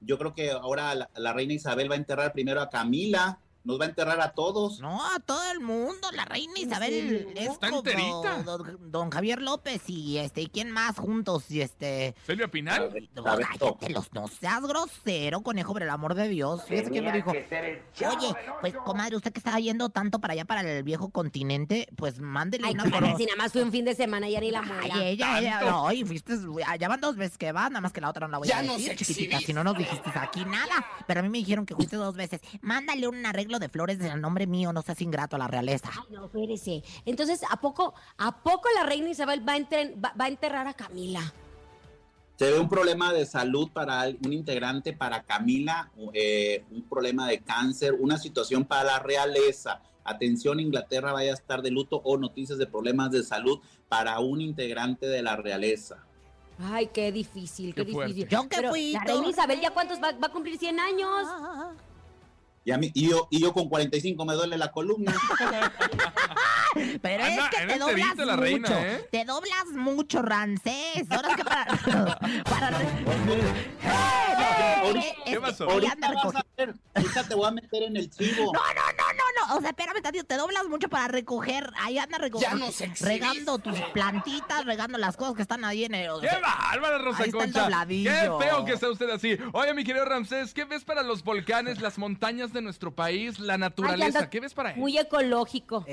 [0.00, 3.80] yo creo que ahora la, la reina Isabel va a enterrar primero a Camila, nos
[3.80, 4.78] va a enterrar a todos.
[4.80, 7.28] No, a todo el mundo, la reina Isabel serio?
[7.34, 8.42] es Está como enterita.
[8.42, 11.50] don, don Javier López y este, ¿y quién más juntos?
[11.50, 12.14] Y este.
[12.26, 12.90] Silvia Pinal.
[13.14, 13.24] No,
[13.88, 16.62] los, no seas grosero, conejo, por el amor de Dios.
[16.68, 17.30] Fíjese que me dijo.
[17.30, 22.20] Oye, pues, comadre, usted que estaba yendo tanto para allá, para el viejo continente, pues
[22.20, 24.50] mándele Ay, una comadre, coro- si nada más fue un fin de semana, ya ni
[24.50, 25.04] la Ay, muela.
[25.04, 25.70] ella, ella, tanto.
[25.70, 26.34] no, y fuiste,
[26.78, 28.62] ya van dos veces que va, nada más que la otra no la voy a
[28.62, 31.96] decir, chiquitita, si no nos dijiste aquí nada, pero a mí me dijeron que fuiste
[31.96, 32.40] dos veces.
[32.60, 35.90] Mándale un arreglo de flores del nombre mío, no seas ingrato a la realeza.
[35.92, 36.82] Ay, no, espérese.
[37.04, 40.66] Entonces, ¿a poco, ¿a poco la reina Isabel va a, entren- va- va a enterrar
[40.66, 41.32] a Camila?
[42.36, 47.38] Se ve un problema de salud para un integrante, para Camila, eh, un problema de
[47.40, 49.80] cáncer, una situación para la realeza.
[50.02, 54.40] Atención, Inglaterra vaya a estar de luto o noticias de problemas de salud para un
[54.40, 56.04] integrante de la realeza.
[56.58, 58.28] Ay, qué difícil, qué, Qué difícil.
[58.28, 61.10] Yo que fui la reina Isabel ya cuántos va, va a cumplir 100 años.
[62.64, 65.12] Y, a mí, y, yo, y yo con 45 me duele la columna.
[67.02, 68.80] Pero Anda- es que te doblas la reina, mucho.
[68.80, 69.08] ¿eh?
[69.12, 71.04] Te doblas mucho, Rancés.
[71.10, 71.64] Ahora es que para.
[72.44, 72.70] para
[74.82, 75.70] Ahorita- Eh, ¿Qué es que pasó?
[75.70, 78.52] Ahorita anda vas recogiendo- a ver, ahorita te voy a meter en el chivo.
[78.52, 79.56] No, no, no, no, no.
[79.56, 81.70] O sea, espérame tantito, te doblas mucho para recoger.
[81.80, 82.66] Ahí anda recogiendo.
[83.00, 86.10] regando tus plantitas, regando las cosas que están ahí en el.
[86.10, 88.04] o ¡Qué sea, bárbara, Rosa Ahí está el!
[88.04, 89.38] ¡Qué feo que está usted así!
[89.52, 93.58] Oye, mi querido Ramsés, ¿qué ves para los volcanes, las montañas de nuestro país, la
[93.58, 94.18] naturaleza?
[94.20, 94.78] anda ¿Qué ves para él?
[94.78, 95.84] Muy ecológico.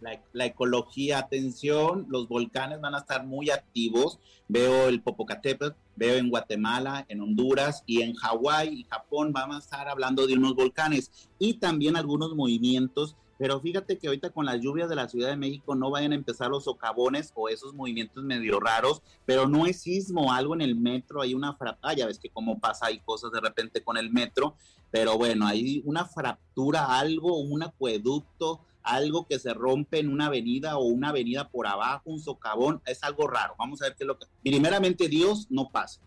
[0.00, 4.18] La, la ecología, atención, los volcanes van a estar muy activos.
[4.48, 9.58] Veo el Popocatépetl, veo en Guatemala, en Honduras y en Hawái y Japón vamos a
[9.60, 13.16] estar hablando de unos volcanes y también algunos movimientos.
[13.38, 16.16] Pero fíjate que ahorita con las lluvias de la Ciudad de México no vayan a
[16.16, 20.76] empezar los socavones o esos movimientos medio raros, pero no es sismo, algo en el
[20.76, 24.10] metro, hay una fractura, ya ves que cómo pasa, hay cosas de repente con el
[24.10, 24.54] metro,
[24.90, 30.76] pero bueno, hay una fractura, algo, un acueducto, algo que se rompe en una avenida
[30.76, 33.54] o una avenida por abajo, un socavón, es algo raro.
[33.58, 34.26] Vamos a ver qué es lo que...
[34.42, 36.00] Primeramente Dios no pasa.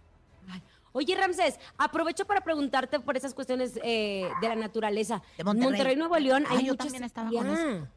[0.95, 5.21] Oye, Ramsés, aprovecho para preguntarte por esas cuestiones eh, de la naturaleza.
[5.37, 5.93] De Monterrey.
[5.97, 7.87] Nuevo León, hay Ay, yo también estaba con eso.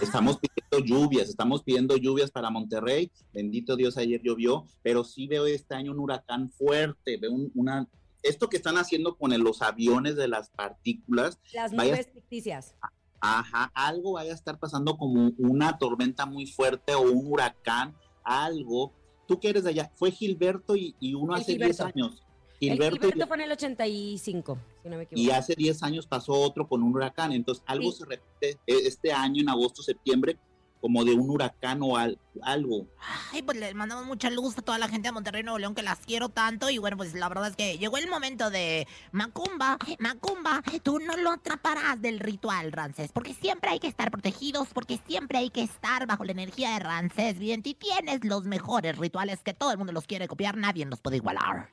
[0.00, 3.10] Estamos pidiendo lluvias, estamos pidiendo lluvias para Monterrey.
[3.32, 7.16] Bendito Dios, ayer llovió, pero sí veo este año un huracán fuerte.
[7.16, 7.88] Veo un- una.
[8.22, 12.76] Esto que están haciendo con el- los aviones de las partículas, Las vaya- nubes ficticias.
[13.20, 18.92] ajá, algo vaya a estar pasando como una tormenta muy fuerte o un huracán, algo.
[19.28, 21.84] Tú que eres de allá, fue Gilberto y, y uno El hace 10 Gilberto.
[21.84, 22.22] años.
[22.60, 25.22] El Gilberto, y- Gilberto fue en el 85, si no me equivoco.
[25.22, 27.32] y hace 10 años pasó otro con un huracán.
[27.32, 27.98] Entonces, algo Sí.
[27.98, 30.38] se repite eh, este año, en agosto, septiembre,
[30.80, 32.86] como de un huracán o al- algo.
[33.32, 35.82] Ay, pues les mandamos mucha luz a toda la gente de Monterrey, Nuevo León, que
[35.82, 36.70] las quiero tanto.
[36.70, 39.76] Y bueno, pues la verdad es que llegó el momento de Macumba.
[39.98, 43.10] Macumba, tú no lo atraparás del ritual, Rancés.
[43.12, 46.78] Porque siempre hay que estar protegidos, porque siempre hay que estar bajo la energía de
[46.78, 47.38] Rancés.
[47.38, 51.00] Bien, y tienes los mejores rituales que todo el mundo los quiere copiar, nadie los
[51.00, 51.70] puede igualar.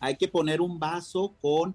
[0.00, 1.74] hay que poner un vaso con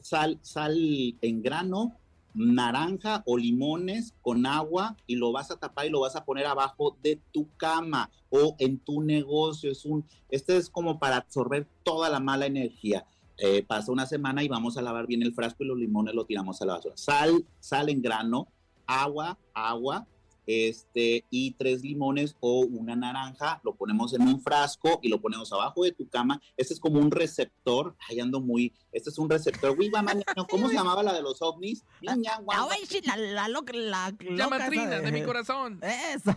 [0.00, 0.76] sal, sal
[1.20, 1.96] en grano,
[2.34, 6.46] naranja o limones con agua y lo vas a tapar y lo vas a poner
[6.46, 9.70] abajo de tu cama o en tu negocio.
[9.70, 13.06] Es un, este es como para absorber toda la mala energía.
[13.38, 16.24] Eh, pasa una semana y vamos a lavar bien el frasco y los limones lo
[16.24, 16.96] tiramos a la basura.
[16.96, 18.48] Sal, sal en grano,
[18.86, 20.06] agua, agua,
[20.46, 25.52] este, y tres limones o una naranja, lo ponemos en un frasco y lo ponemos
[25.52, 26.40] abajo de tu cama.
[26.56, 30.24] Este es como un receptor, ahí ando muy, este es un receptor, Uy, mamá, ñaño,
[30.50, 31.84] ¿cómo se llamaba la de los ovnis?
[32.00, 32.68] Ñaña, guau,
[33.04, 35.80] La, la, la loca, la loca Llama esa Trina de mi corazón.
[35.82, 36.34] Eso.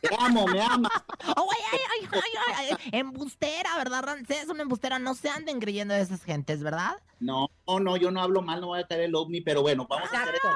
[0.00, 0.92] te amo, me amas.
[1.36, 4.48] Oh, ay, ay, ay, ay, ay, ay, Embustera, ¿verdad, Rancés?
[4.48, 4.98] Una embustera.
[4.98, 6.96] No se anden creyendo de esas gentes, ¿verdad?
[7.18, 9.86] No, no, no, yo no hablo mal, no voy a caer el ovni, pero bueno,
[9.88, 10.48] vamos a hacer esto,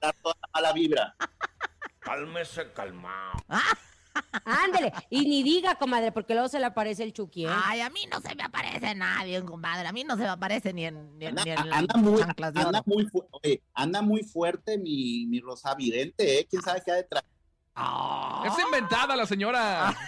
[0.00, 1.16] dar toda la mala vibra.
[2.00, 3.38] Cálmese, calmado.
[4.44, 7.50] Ándele, y ni diga, comadre, porque luego se le aparece el Chucky, ¿eh?
[7.50, 9.86] Ay, a mí no se me aparece nadie, compadre.
[9.86, 12.22] A mí no se me aparece ni en, ni en, Anda, ni en anda muy,
[12.22, 16.46] anda muy, oye, anda muy fuerte mi, mi Rosa Vidente, ¿eh?
[16.48, 17.22] ¿Quién sabe qué hay detrás?
[17.74, 19.96] Ah, Es inventada la señora.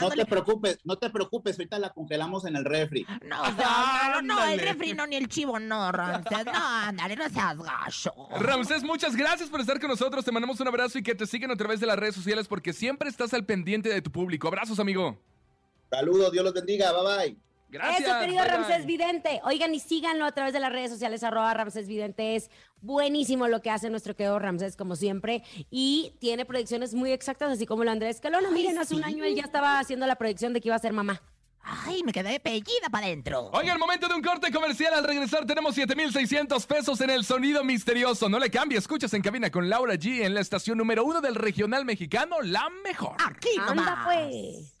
[0.00, 3.06] No te preocupes, no te preocupes, ahorita la congelamos en el refri.
[3.22, 6.44] No, o sea, no, el refri no, ni el chivo no, Rancés.
[6.46, 8.12] No, ándale, no seas gacho.
[8.38, 10.24] Ramsés, muchas gracias por estar con nosotros.
[10.24, 12.72] Te mandamos un abrazo y que te sigan a través de las redes sociales porque
[12.72, 14.48] siempre estás al pendiente de tu público.
[14.48, 15.18] Abrazos, amigo.
[15.90, 17.49] Saludos, Dios los bendiga, bye bye.
[17.70, 18.08] Gracias.
[18.08, 18.56] Eso, querido bye, bye.
[18.58, 19.40] Ramsés Vidente.
[19.44, 22.36] Oigan y síganlo a través de las redes sociales, arroba Ramsés Vidente.
[22.36, 25.42] Es buenísimo lo que hace nuestro querido Ramsés, como siempre.
[25.70, 28.50] Y tiene predicciones muy exactas, así como lo Andrés Calona.
[28.50, 30.92] Miren, hace un año él ya estaba haciendo la predicción de que iba a ser
[30.92, 31.22] mamá.
[31.62, 33.50] Ay, me quedé pellida para adentro.
[33.52, 34.94] Oiga, el momento de un corte comercial.
[34.94, 38.28] Al regresar tenemos 7,600 pesos en el sonido misterioso.
[38.28, 41.34] No le cambie, escuchas en cabina con Laura G en la estación número uno del
[41.34, 43.16] regional mexicano, La Mejor.
[43.24, 44.06] Aquí Anda, nomás.
[44.06, 44.80] pues.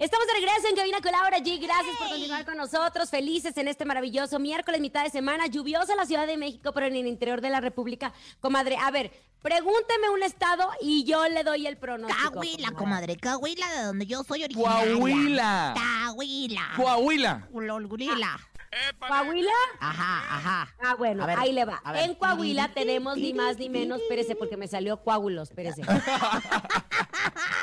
[0.00, 1.60] Estamos de regreso en Cabina con Laura G.
[1.60, 3.10] Gracias por continuar con nosotros.
[3.10, 5.46] Felices en este maravilloso miércoles, mitad de semana.
[5.46, 8.14] Lluviosa la Ciudad de México, pero en el interior de la República.
[8.40, 12.32] Comadre, a ver, pregúnteme un estado y yo le doy el pronóstico.
[12.32, 13.18] Cahuila, comadre.
[13.18, 14.94] Cahuila, de donde yo soy originaria.
[14.94, 15.74] Coahuila.
[15.76, 16.72] Cahuila.
[16.76, 17.48] Coahuila.
[17.52, 18.40] Ulolgurila.
[19.06, 19.52] ¿Coahuila?
[19.80, 20.74] Ajá, ajá.
[20.80, 21.82] Ah, bueno, ver, ahí le va.
[21.96, 25.82] En Coahuila tenemos ni más ni menos, espérese, porque me salió coágulos, espérese.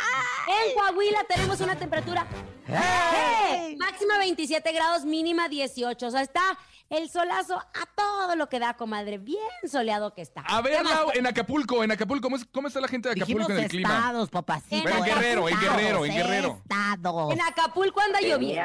[0.47, 2.25] en Coahuila tenemos una temperatura
[2.67, 3.75] ¡eh!
[3.79, 6.07] máxima 27 grados, mínima 18.
[6.07, 6.57] O sea, está
[6.89, 9.17] el solazo a todo lo que da, comadre.
[9.17, 10.43] Bien soleado que está.
[10.47, 10.85] A ¿Qué ver?
[10.85, 13.63] Lau, en Acapulco, en Acapulco, ¿cómo, es- cómo está la gente de Dijimos Acapulco en
[13.65, 13.89] el clima?
[13.97, 14.83] estados, papacito.
[14.83, 16.61] Pero en Guerrero, en Guerrero, en Guerrero.
[16.63, 17.33] Estados.
[17.33, 18.61] En Acapulco anda lloviendo.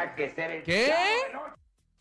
[0.65, 0.93] ¿Qué?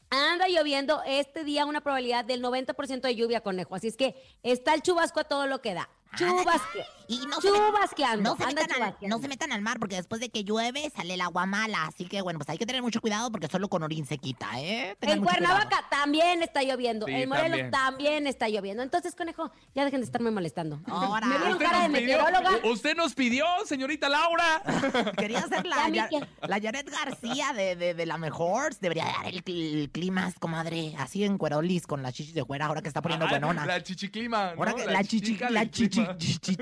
[0.09, 3.75] Anda lloviendo este día una probabilidad del 90% de lluvia, conejo.
[3.75, 4.13] Así es que
[4.43, 5.89] está el chubasco a todo lo que da.
[6.17, 6.79] Chubasco.
[7.11, 8.29] Y no se, met- Chubasqueando.
[8.31, 10.89] no, se anda metan al, no se metan al mar porque después de que llueve
[10.95, 11.85] sale el agua mala.
[11.85, 14.47] Así que bueno, pues hay que tener mucho cuidado porque solo con orín se quita,
[14.59, 14.95] ¿eh?
[14.99, 15.45] Tengan En cuidado.
[15.47, 17.05] Cuernavaca también está lloviendo.
[17.07, 17.71] Sí, en Morelos también.
[17.71, 18.27] también.
[18.27, 18.81] está lloviendo.
[18.83, 20.79] Entonces, conejo, ya dejen de estarme molestando.
[20.87, 21.27] Ahora.
[21.27, 22.67] Me vieron Usted cara de nos pidió, meteoróloga.
[22.71, 24.63] usted nos pidió, señorita Laura.
[25.17, 26.09] Quería ser la, Ya,
[26.47, 28.73] la Janet García de, de, de la mejor.
[28.79, 30.95] Debería dar el, el clima, comadre.
[30.97, 33.65] Así en cuerolis con las chichis de fuera, ahora que está poniendo Ah, buenona.
[33.65, 34.51] La chichiclima.
[34.51, 34.77] Ahora ¿no?
[34.77, 36.17] que la, chichi, la chichi, clima.
[36.17, 36.55] chichi-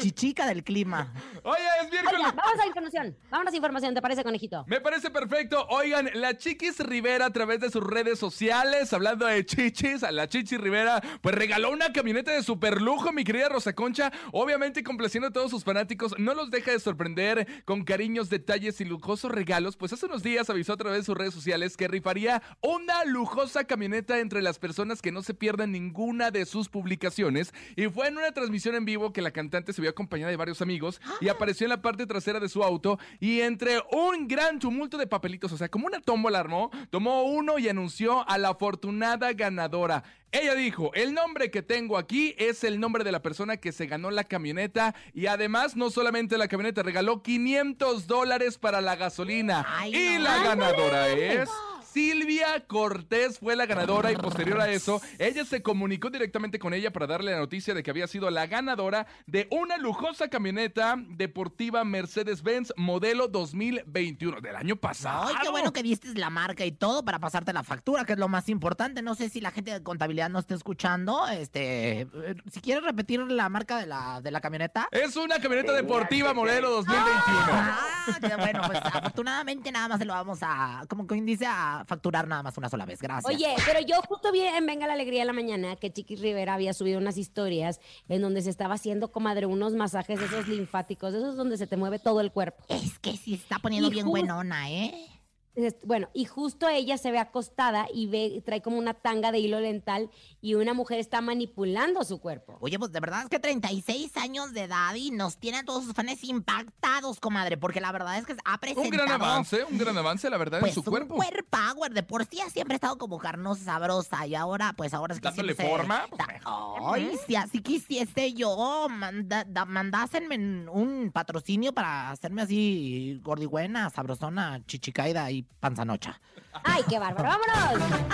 [0.48, 1.14] del clima.
[1.44, 2.20] Oye, es miércoles.
[2.20, 3.18] Oiga, vamos a información.
[3.30, 4.66] Vámonos a información, ¿te parece, conejito?
[4.68, 5.66] Me parece perfecto.
[5.70, 10.28] Oigan, la Chiquis Rivera a través de sus redes sociales, hablando de chichis, a la
[10.28, 14.12] Chichi Rivera, pues regaló una camioneta de super lujo, mi querida Rosa Concha.
[14.32, 18.86] Obviamente complaciendo a todos sus fanáticos, no los deja de sorprender con cariños, detalles y
[18.86, 19.78] lujosos regalos.
[19.78, 23.64] Pues hace unos días avisó a través de sus redes sociales que rifaría una lujosa
[23.66, 27.54] camioneta entre las personas que no se pierdan ninguna de sus publicaciones.
[27.76, 30.62] Y fue en una transmisión en vivo que la cantante se vio acompañada de varios
[30.62, 34.98] amigos y apareció en la parte trasera de su auto y entre un gran tumulto
[34.98, 39.34] de papelitos, o sea, como una tómbola armó, tomó uno y anunció a la afortunada
[39.34, 40.04] ganadora.
[40.32, 43.88] Ella dijo, el nombre que tengo aquí es el nombre de la persona que se
[43.88, 49.66] ganó la camioneta y además no solamente la camioneta, regaló 500 dólares para la gasolina.
[49.68, 50.26] Ay, y no.
[50.26, 51.50] la ganadora es...
[51.92, 56.92] Silvia Cortés fue la ganadora y posterior a eso, ella se comunicó directamente con ella
[56.92, 61.84] para darle la noticia de que había sido la ganadora de una lujosa camioneta deportiva
[61.84, 65.30] Mercedes-Benz modelo 2021 del año pasado.
[65.30, 68.20] Ay, qué bueno que diste la marca y todo para pasarte la factura, que es
[68.20, 69.02] lo más importante.
[69.02, 71.28] No sé si la gente de contabilidad no está escuchando.
[71.28, 74.88] Este, eh, si quieres repetir la marca de la, de la camioneta.
[74.92, 77.16] Es una camioneta deportiva modelo 2021.
[77.52, 81.79] Ah, qué bueno, pues afortunadamente nada más se lo vamos a, como quien dice, a
[81.86, 83.02] facturar nada más una sola vez.
[83.02, 83.34] Gracias.
[83.34, 86.54] Oye, pero yo justo vi en Venga la Alegría de la Mañana que Chiquis Rivera
[86.56, 91.14] había subido unas historias en donde se estaba haciendo, comadre, unos masajes de esos linfáticos,
[91.14, 92.64] esos donde se te mueve todo el cuerpo.
[92.70, 95.19] Es que sí está poniendo Y bien buenona, ¿eh?
[95.60, 99.40] Es- Bueno, y justo ella se ve acostada y ve, trae como una tanga de
[99.40, 100.10] hilo dental
[100.42, 102.58] y una mujer está manipulando su cuerpo.
[102.62, 105.84] Oye, pues de verdad es que 36 años de edad y nos tienen a todos
[105.86, 108.90] sus fans impactados, comadre, porque la verdad es que ha presentado...
[108.90, 111.16] Un gran avance, un gran avance, la verdad, Pues en su cuerpo.
[111.16, 115.14] un power, de por sí siempre ha estado como carnosa sabrosa y ahora, pues ahora
[115.14, 120.70] es que Dándole siempre se- forma, pues, Ay, si así quisiese yo, manda, da- mandásenme
[120.70, 126.20] un patrocinio para hacerme así gordigüena, sabrosona, chichicaida y panzanocha.
[126.64, 127.30] ¡Ay, qué bárbaro!
[127.30, 127.90] ¡Vámonos!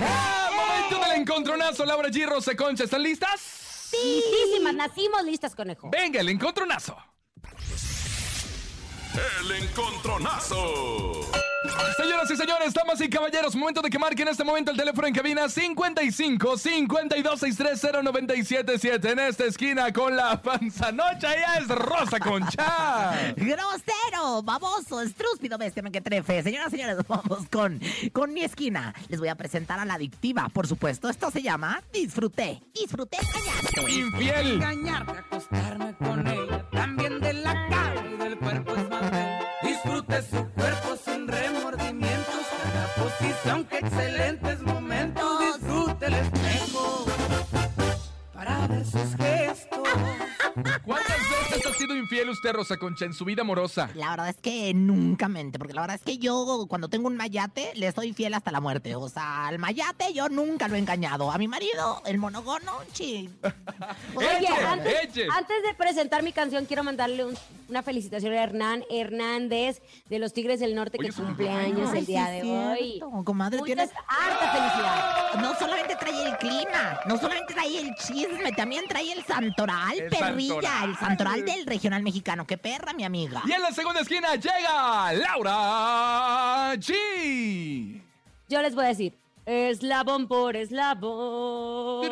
[0.00, 2.26] ¡Ah, momento del encontronazo, Laura G.
[2.26, 3.90] Rosa Concha, ¿están listas?
[3.92, 5.90] Listísimas, nacimos listas, conejo.
[5.90, 6.96] Venga, el encontronazo.
[9.40, 11.30] El encontronazo.
[11.96, 15.06] Señoras y señores, damas y caballeros, momento de que marquen en este momento el teléfono
[15.06, 21.34] en cabina 55 52 630 977 en esta esquina con la panzanocha.
[21.34, 23.32] Ella es Rosa Concha.
[23.36, 24.42] ¡Grosero!
[24.42, 25.00] ¡Baboso!
[25.00, 25.58] ¡Estrúspido!
[25.58, 26.42] ¡Bestia que trefe!
[26.42, 27.80] Señoras y señores, vamos con,
[28.12, 28.94] con mi esquina.
[29.08, 31.08] Les voy a presentar a la adictiva, por supuesto.
[31.08, 32.62] Esto se llama Disfruté.
[32.74, 33.92] Disfruté engañarte.
[33.92, 34.52] Infiel.
[34.54, 36.68] engañarte, acostarme con ella.
[36.70, 39.38] También de la cara y del cuerpo es más bien.
[39.62, 40.45] Disfrute su
[50.84, 51.16] ¿Cuántas
[51.50, 53.90] veces ha sido infiel usted, Rosa Concha, en su vida amorosa?
[53.94, 57.16] La verdad es que nunca mente, porque la verdad es que yo cuando tengo un
[57.16, 58.94] mayate le soy fiel hasta la muerte.
[58.96, 61.30] O sea, al mayate yo nunca lo he engañado.
[61.30, 63.28] A mi marido, el monogono, chi.
[64.16, 65.26] Oye, Eche, antes, eche.
[65.30, 67.38] antes de presentar mi canción, quiero mandarle un-
[67.68, 71.92] una felicitación a Hernán Hernández de los Tigres del Norte Oye, que cumpleaños.
[71.94, 73.24] el día sí, de cierto, hoy.
[73.24, 75.25] Comadre, Muchas, tienes harta felicidad.
[75.40, 80.08] No solamente trae el clima, no solamente trae el chisme, también trae el santoral, El
[80.10, 80.90] perrilla, santoral.
[80.90, 82.46] el santoral del regional mexicano.
[82.46, 83.42] ¡Qué perra, mi amiga!
[83.46, 88.02] Y en la segunda esquina llega Laura G.
[88.48, 92.06] Yo les voy a decir, eslabón por eslabón.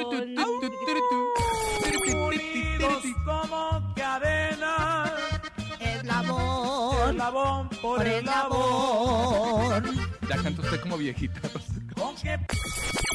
[2.15, 5.13] Unidos como cadena.
[5.81, 9.85] Eslabón, Eslabón por por eslabón.
[9.87, 10.11] eslabón.
[10.29, 11.41] Ya canta usted como viejita.
[11.95, 12.39] Con que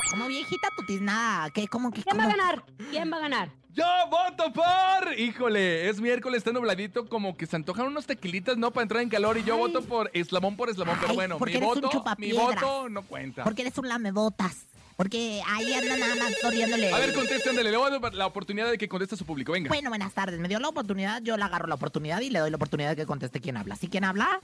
[0.10, 1.68] Como viejita tu tiznada, ¿qué?
[1.68, 2.02] ¿Cómo que?
[2.02, 2.64] ¿Quién va a ganar?
[2.90, 3.52] ¿Quién va a ganar?
[3.72, 5.18] Yo voto por.
[5.18, 8.72] Híjole, es miércoles, está nubladito, como que se antojan unos tequilitas, ¿no?
[8.72, 9.38] Para entrar en calor.
[9.38, 10.98] Y yo voto por eslabón por eslabón.
[11.00, 13.44] Pero Ay, bueno, mi voto, mi voto no cuenta.
[13.44, 14.66] Porque eres un lamebotas.
[14.98, 16.92] Porque ahí anda nada más corriéndole.
[16.92, 19.54] A ver, contesten, le voy a dar la oportunidad de que conteste a su público.
[19.54, 19.70] Venga.
[19.70, 20.40] Bueno, buenas tardes.
[20.40, 22.96] Me dio la oportunidad, yo le agarro la oportunidad y le doy la oportunidad de
[22.98, 23.78] que conteste quién habla.
[23.78, 24.42] ¿Sí quién habla?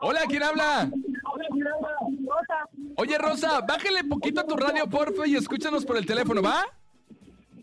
[0.00, 0.90] Hola, ¿quién habla?
[2.96, 6.64] Oye, Rosa, bájale poquito a tu radio, porfa, y escúchanos por el teléfono, ¿va?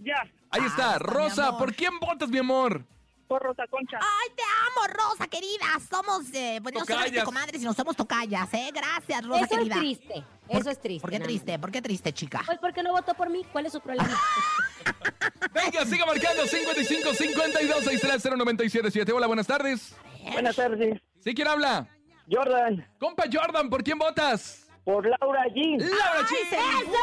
[0.04, 0.24] Ya.
[0.52, 2.86] Ahí está, Rosa, ¿por quién votas, mi amor?
[3.28, 3.98] Por Rosa Concha.
[4.00, 5.66] Ay, te amo, Rosa, querida.
[5.90, 7.24] Somos, eh, pues no Tocayas.
[7.24, 8.70] comadres, sino somos tocallas, ¿eh?
[8.72, 9.76] Gracias, Rosa, Eso es querida.
[9.80, 10.24] triste.
[10.48, 11.02] Eso es triste.
[11.02, 11.58] ¿Por qué triste?
[11.60, 12.44] ¿Por qué triste, chica?
[12.46, 13.44] Pues porque no votó por mí.
[13.52, 14.08] ¿Cuál es su problema?
[15.54, 19.12] Venga, siga marcando 55 52 630 977.
[19.12, 19.96] Hola, buenas tardes.
[20.32, 21.02] Buenas tardes.
[21.20, 21.88] ¿Sí quién habla?
[22.32, 22.88] Jordan.
[23.00, 24.62] Compa Jordan, ¿por quién votas?
[24.84, 25.80] Por Laura G.
[25.80, 26.34] Laura G.
[26.52, 26.94] ¡Eso!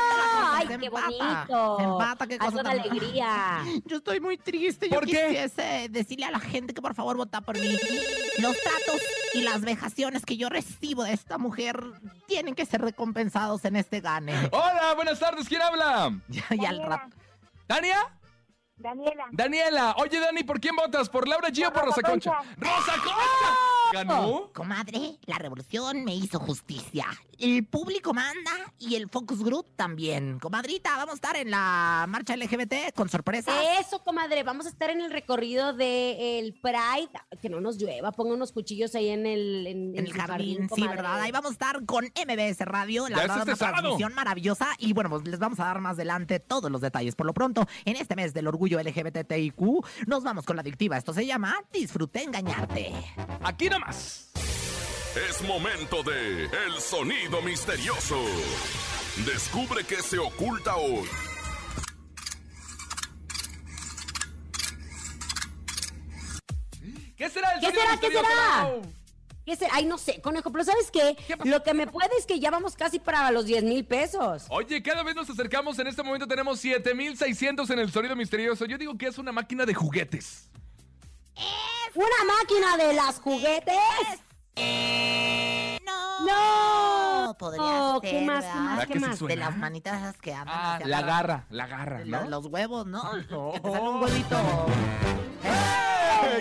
[0.53, 1.77] ¡Ay, Se qué empata, bonito!
[1.79, 3.65] se empata, qué cosa tan- alegría.
[3.87, 4.89] Yo estoy muy triste.
[4.89, 5.27] Yo ¿Por qué?
[5.29, 7.77] quisiese decirle a la gente que por favor vota por mí.
[8.39, 9.03] Los tratos
[9.35, 11.83] y las vejaciones que yo recibo de esta mujer
[12.29, 14.33] tienen que ser recompensados en este gane.
[14.53, 16.13] Hola, buenas tardes, ¿quién habla?
[16.29, 17.17] Ya, ya al rato.
[17.67, 17.99] ¿Tania?
[18.77, 19.27] Daniela.
[19.31, 19.95] Daniela.
[19.99, 21.09] Oye, Dani, ¿por quién votas?
[21.09, 22.33] ¿Por Laura G o por Rosa Concha?
[22.57, 23.57] ¡Rosa Concha!
[23.93, 24.51] ¿Ganó?
[24.55, 27.05] Comadre, la revolución me hizo justicia.
[27.39, 30.39] El público manda y el focus group también.
[30.39, 33.55] Comadrita, vamos a estar en la marcha LGBT con sorpresas.
[33.81, 34.43] Eso, comadre.
[34.45, 37.11] Vamos a estar en el recorrido del Pride.
[37.43, 38.13] Que no nos llueva.
[38.13, 40.87] Ponga unos cuchillos ahí en el, en, En el su jardín, sí.
[40.87, 41.21] ¿verdad?
[41.21, 43.81] Ahí vamos a estar con MBS Radio, la Ya es verdad, este una sábado.
[43.83, 44.69] transmisión maravillosa.
[44.79, 47.15] Y bueno, pues les vamos a dar más adelante todos los detalles.
[47.15, 50.97] Por lo pronto, en este mes del orgullo LGBTIQ, nos vamos con la adictiva.
[50.97, 52.93] Esto se llama Disfruté engañarte.
[53.43, 54.31] Aquí nomás.
[55.29, 58.19] Es momento de El Sonido Misterioso.
[59.27, 61.07] Descubre qué se oculta hoy.
[67.17, 68.01] ¿Qué será el ¿Qué sonido será?
[68.01, 69.02] ¿Qué será?
[69.45, 69.73] ¿Qué será?
[69.75, 70.53] Ay, no sé, conejo.
[70.53, 71.17] Pero ¿sabes qué?
[71.45, 74.45] Lo que me puede es que ya vamos casi para los 10 mil pesos.
[74.51, 75.79] Oye, cada vez nos acercamos.
[75.79, 78.65] En este momento tenemos 7600 en el sonido misterioso.
[78.67, 80.49] Yo digo que es una máquina de juguetes.
[81.95, 83.75] ¿Una máquina de las juguetes?
[85.85, 86.21] No.
[86.27, 87.37] ¡No!
[87.39, 88.45] Podría Oh, ser, ¿Qué más?
[88.45, 88.77] ¿Qué más?
[88.77, 89.21] ¿Verdad ¿Qué sí más?
[89.21, 92.29] De las manitas esas que andan Ah, la garra, la garra, ¿no?
[92.29, 93.03] Los huevos, ¿no?
[93.31, 93.53] No.
[93.53, 94.37] Que te sale un huevito.
[95.45, 95.82] ¡Eh!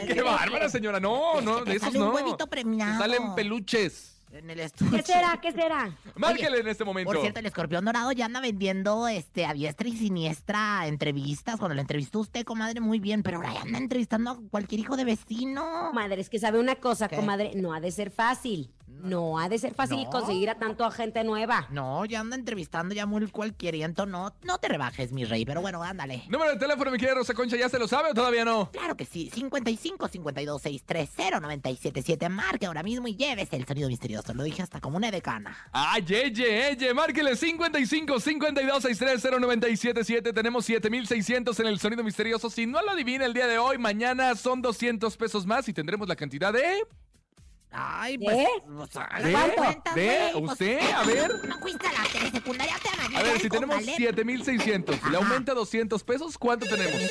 [0.07, 0.99] ¡Qué bárbara, señora!
[0.99, 2.09] No, no, de esos sale no.
[2.09, 2.99] un huevito premiado.
[2.99, 4.17] Salen peluches.
[4.33, 4.97] En el estudio.
[4.97, 5.37] ¿Qué será?
[5.41, 5.93] ¿Qué será?
[6.15, 7.11] Márquele en este momento.
[7.11, 11.57] Por cierto, el escorpión dorado ya anda vendiendo este, a diestra y siniestra entrevistas.
[11.57, 14.95] Cuando lo entrevistó usted, comadre, muy bien, pero ahora ya anda entrevistando a cualquier hijo
[14.95, 15.87] de vecino.
[15.89, 17.17] Comadre, es que sabe una cosa, ¿Qué?
[17.17, 18.71] comadre, no ha de ser fácil.
[19.01, 20.09] No ha de ser fácil No.
[20.09, 21.67] conseguir a tanto a gente nueva.
[21.71, 24.05] No, ya anda entrevistando ya muy cualquieriento.
[24.05, 26.23] No, no te rebajes, mi rey, pero bueno, ándale.
[26.29, 28.69] Número de teléfono, mi querida Rosa Concha, ¿ya se lo sabe o todavía no?
[28.71, 32.29] Claro que sí, 55 52 630 977.
[32.29, 34.33] Marque ahora mismo y llévese el sonido misterioso.
[34.33, 35.55] Lo dije hasta como una decana.
[35.71, 36.93] ¡Ay, Yeye, Yeye!
[36.93, 40.33] Márquele 55 52 630 977.
[40.33, 42.49] Tenemos 7600 en el sonido misterioso.
[42.49, 46.07] Si no lo adivina el día de hoy, mañana son 200 pesos más y tendremos
[46.07, 46.85] la cantidad de.
[47.71, 48.37] Ay, pues.
[48.37, 48.47] ¿Eh?
[48.65, 48.75] güey,
[49.55, 50.79] pues, ¿Usted?
[50.91, 51.31] A ver.
[51.47, 53.95] No fuiste a la telesecundaria, te A ver, si tenemos Caleb.
[53.95, 57.01] 7600 y le aumenta 200 pesos, ¿cuánto tenemos?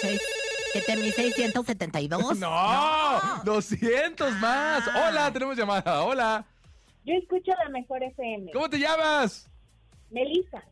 [0.73, 2.39] 7672.
[2.39, 3.21] ¡No!
[3.45, 4.85] ¡200 más!
[4.87, 5.09] Ah.
[5.09, 5.33] ¡Hola!
[5.33, 6.05] Tenemos llamada.
[6.05, 6.45] ¡Hola!
[7.05, 8.53] Yo escucho la mejor FM.
[8.53, 9.49] ¿Cómo te llamas?
[10.11, 10.63] Melissa.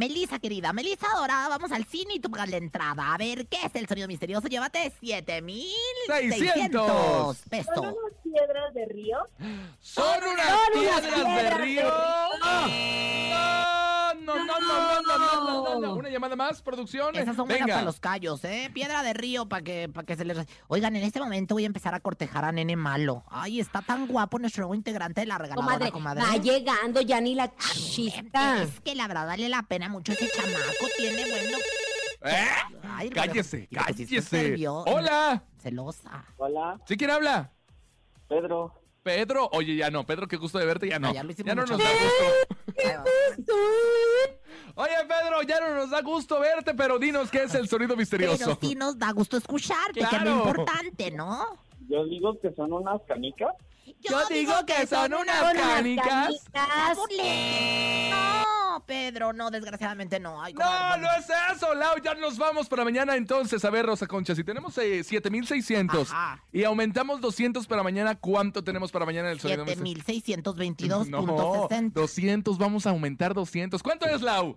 [0.00, 3.12] Melissa, querida, Melissa Dorada, vamos al cine y tú pagas la entrada.
[3.12, 4.48] A ver, ¿qué es el sonido misterioso?
[4.48, 7.76] Llévate 7600 ¿Son pesos.
[7.76, 7.94] unas
[8.24, 9.18] piedras de río?
[9.78, 11.82] ¡Son unas Son unas piedras de río!
[11.82, 11.90] río.
[11.90, 12.66] ¡No, no,
[14.20, 15.94] no, no, no, no, no, no, no!
[15.94, 17.14] ¿Una llamada más, producción?
[17.16, 17.74] Esas son buenas Venga.
[17.76, 18.70] para los callos, ¿eh?
[18.72, 20.38] Piedra de río para que, para que se les...
[20.68, 23.24] Oigan, en este momento voy a empezar a cortejar a Nene Malo.
[23.28, 26.22] Ay, está tan guapo nuestro nuevo integrante de la regaladora, Comadre, comadre.
[26.22, 28.62] va llegando ya ni la chispa.
[28.62, 30.86] Es que la verdad vale la pena mucho ese chamaco.
[30.96, 31.58] Tiene bueno...
[32.22, 32.46] ¿Eh?
[32.82, 34.50] Ay, Cállese, cállese.
[34.50, 35.42] nervio- ¡Hola!
[35.58, 36.24] Celosa.
[36.36, 37.50] Hola, ¿Sí quién habla?
[38.28, 38.79] Pedro.
[39.02, 39.48] Pedro.
[39.52, 40.04] Oye, ya no.
[40.04, 40.88] Pedro, qué gusto de verte.
[40.88, 41.08] Ya no.
[41.08, 41.76] Ah, ya Ya no mucho.
[41.76, 42.24] nos da gusto.
[44.76, 48.56] Oye, Pedro, ya no nos da gusto verte, pero dinos qué es el sonido misterioso.
[48.56, 50.24] Pero sí nos da gusto escucharte, que es Claro.
[50.30, 51.44] lo importante, ¿no?
[51.88, 53.54] Yo digo que son unas canicas.
[54.00, 56.06] Yo digo que son unas Unas canicas.
[56.52, 56.96] canicas.
[56.96, 58.44] No,
[58.86, 60.40] Pedro, no, desgraciadamente no.
[60.40, 61.96] Ay, No, no es eso, Lau.
[62.02, 63.64] Ya nos vamos para mañana entonces.
[63.64, 66.44] A ver, Rosa Concha, si tenemos eh, 7600 Ajá.
[66.52, 70.04] y aumentamos 200 para mañana, ¿cuánto tenemos para mañana en el sonido misterioso?
[70.04, 71.08] 7622.60.
[71.10, 73.82] No, 200, vamos a aumentar 200.
[73.82, 74.56] ¿Cuánto es, Lau?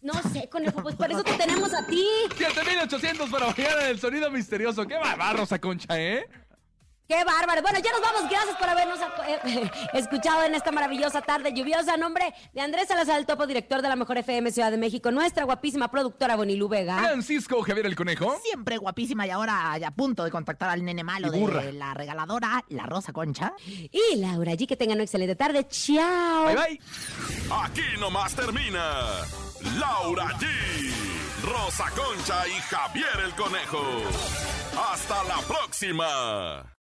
[0.00, 2.06] No sé, conejo, pues por eso te tenemos a ti.
[2.36, 4.86] 7800 para mañana en el sonido misterioso.
[4.86, 6.26] Qué va, Rosa Concha, ¿eh?
[7.06, 7.60] ¡Qué bárbaro!
[7.60, 8.30] Bueno, ya nos vamos.
[8.30, 11.98] Gracias por habernos eh, escuchado en esta maravillosa tarde lluviosa.
[11.98, 15.44] Nombre de Andrés Salazar, el topo director de la Mejor FM Ciudad de México, nuestra
[15.44, 16.98] guapísima productora Bonilú Vega.
[16.98, 18.38] Francisco Javier el Conejo.
[18.42, 22.64] Siempre guapísima y ahora ya a punto de contactar al nene malo de la regaladora,
[22.68, 23.52] la Rosa Concha.
[23.66, 25.66] Y Laura G, que tengan una excelente tarde.
[25.68, 26.46] ¡Chao!
[26.46, 26.80] Bye, bye.
[27.62, 29.02] Aquí nomás termina
[29.78, 30.46] Laura G,
[31.42, 33.82] Rosa Concha y Javier el Conejo.
[34.90, 36.73] Hasta la próxima.